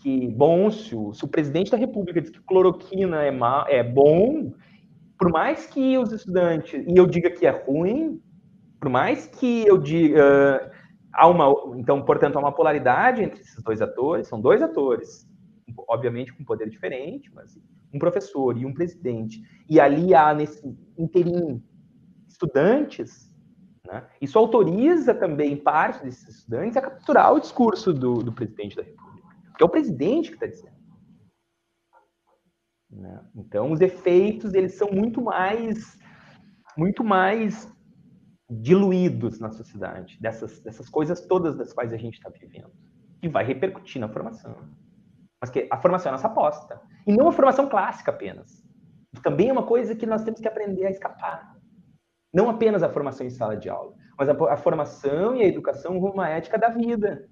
[0.00, 3.32] que, bom, se o, presidente da República diz que cloroquina é,
[3.68, 4.52] é bom,
[5.18, 8.20] por mais que os estudantes, e eu diga que é ruim,
[8.80, 10.72] por mais que eu diga.
[11.12, 15.28] Há uma, então, portanto, há uma polaridade entre esses dois atores, são dois atores,
[15.88, 17.58] obviamente com poder diferente, mas
[17.92, 20.64] um professor e um presidente, e ali há nesse
[20.96, 21.62] interim
[22.28, 23.30] estudantes,
[23.86, 24.04] né?
[24.20, 29.09] isso autoriza também parte desses estudantes a capturar o discurso do, do presidente da República,
[29.62, 30.80] é o presidente que está dizendo.
[32.90, 33.24] Né?
[33.36, 35.98] Então, os efeitos eles são muito mais,
[36.76, 37.72] muito mais
[38.50, 42.72] diluídos na sociedade, dessas, dessas coisas todas das quais a gente está vivendo.
[43.22, 44.56] E vai repercutir na formação.
[45.40, 46.80] Mas que a formação é a nossa aposta.
[47.06, 48.64] E não a formação clássica apenas.
[49.22, 51.56] Também é uma coisa que nós temos que aprender a escapar.
[52.32, 55.98] Não apenas a formação em sala de aula, mas a, a formação e a educação
[56.00, 57.28] como uma ética da vida.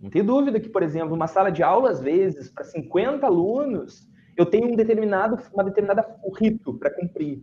[0.00, 4.08] Não tem dúvida que, por exemplo, uma sala de aula, às vezes, para 50 alunos,
[4.36, 6.06] eu tenho um determinado, uma determinada
[6.38, 7.42] rito para cumprir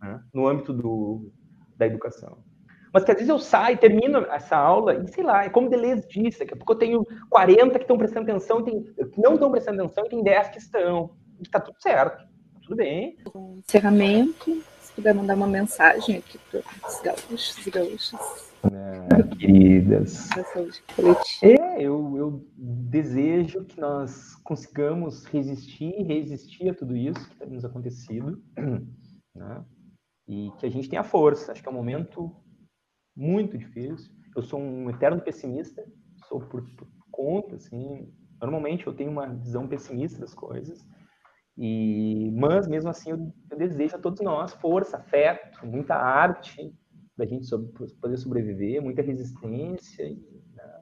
[0.00, 0.20] né?
[0.32, 1.30] no âmbito do,
[1.76, 2.38] da educação.
[2.92, 6.06] Mas que às vezes eu saio, termino essa aula, e sei lá, é como Deleuze
[6.08, 9.50] disse, daqui a pouco eu tenho 40 que estão prestando atenção, tem, que não estão
[9.50, 11.14] prestando atenção, e tem 10 que estão.
[11.40, 13.16] E tá tudo certo, tá tudo bem.
[13.66, 18.51] Encerramento, se puder mandar uma mensagem aqui para os gaúchos e gaúchas.
[18.64, 20.28] Ah, queridas.
[21.42, 27.64] É, eu, eu desejo que nós consigamos resistir, resistir a tudo isso que está nos
[27.64, 28.40] acontecido,
[29.34, 29.64] né?
[30.28, 31.52] e que a gente tenha força.
[31.52, 32.34] Acho que é um momento
[33.16, 34.12] muito difícil.
[34.36, 35.84] Eu sou um eterno pessimista,
[36.28, 38.12] sou por, por conta, assim.
[38.40, 40.84] Normalmente eu tenho uma visão pessimista das coisas,
[41.56, 46.74] e mas mesmo assim eu, eu desejo a todos nós força, afeto, muita arte
[47.16, 50.16] da gente sobre, poder sobreviver, muita resistência, e,
[50.54, 50.80] né?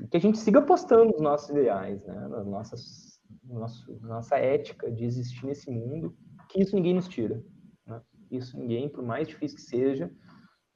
[0.00, 2.28] e, que a gente siga apostando nos nossos ideais, né?
[2.28, 6.16] nas nossas, nosso, nossa ética de existir nesse mundo,
[6.48, 7.42] que isso ninguém nos tira.
[7.86, 8.00] Né?
[8.30, 10.10] Isso ninguém, por mais difícil que seja,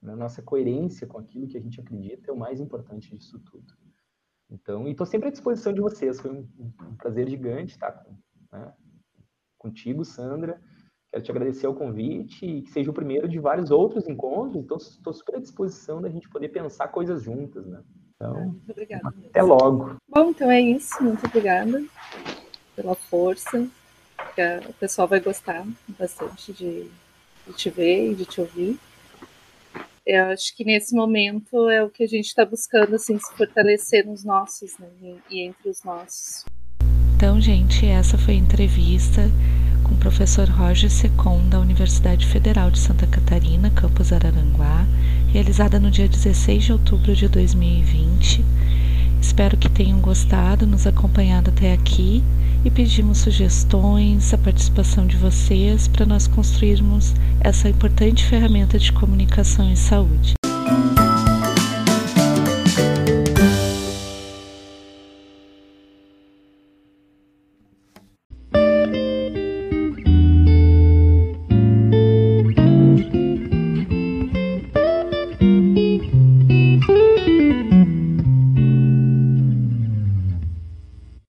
[0.01, 3.73] na nossa coerência com aquilo que a gente acredita é o mais importante disso tudo.
[4.49, 6.19] Então, estou sempre à disposição de vocês.
[6.19, 8.15] Foi um, um prazer gigante estar com,
[8.51, 8.73] né,
[9.57, 10.61] contigo, Sandra.
[11.13, 14.55] Quero te agradecer o convite e que seja o primeiro de vários outros encontros.
[14.55, 17.83] Então, estou super à disposição da gente poder pensar coisas juntas, né?
[18.15, 19.13] Então, muito obrigada.
[19.29, 19.97] Até logo.
[20.09, 21.03] Bom, então é isso.
[21.03, 21.83] Muito obrigada
[22.75, 23.69] pela força.
[24.67, 25.63] O pessoal vai gostar
[25.99, 26.89] bastante de,
[27.45, 28.79] de te ver e de te ouvir.
[30.03, 34.03] Eu acho que nesse momento é o que a gente está buscando, assim, se fortalecer
[34.03, 34.89] nos nossos, né?
[35.29, 36.43] E entre os nossos.
[37.23, 39.31] Então, gente, essa foi a entrevista
[39.81, 44.85] com o professor Roger Secon, da Universidade Federal de Santa Catarina, campus Araranguá,
[45.31, 48.43] realizada no dia 16 de outubro de 2020.
[49.21, 52.21] Espero que tenham gostado, nos acompanhado até aqui
[52.65, 59.71] e pedimos sugestões, a participação de vocês para nós construirmos essa importante ferramenta de comunicação
[59.71, 60.33] em saúde.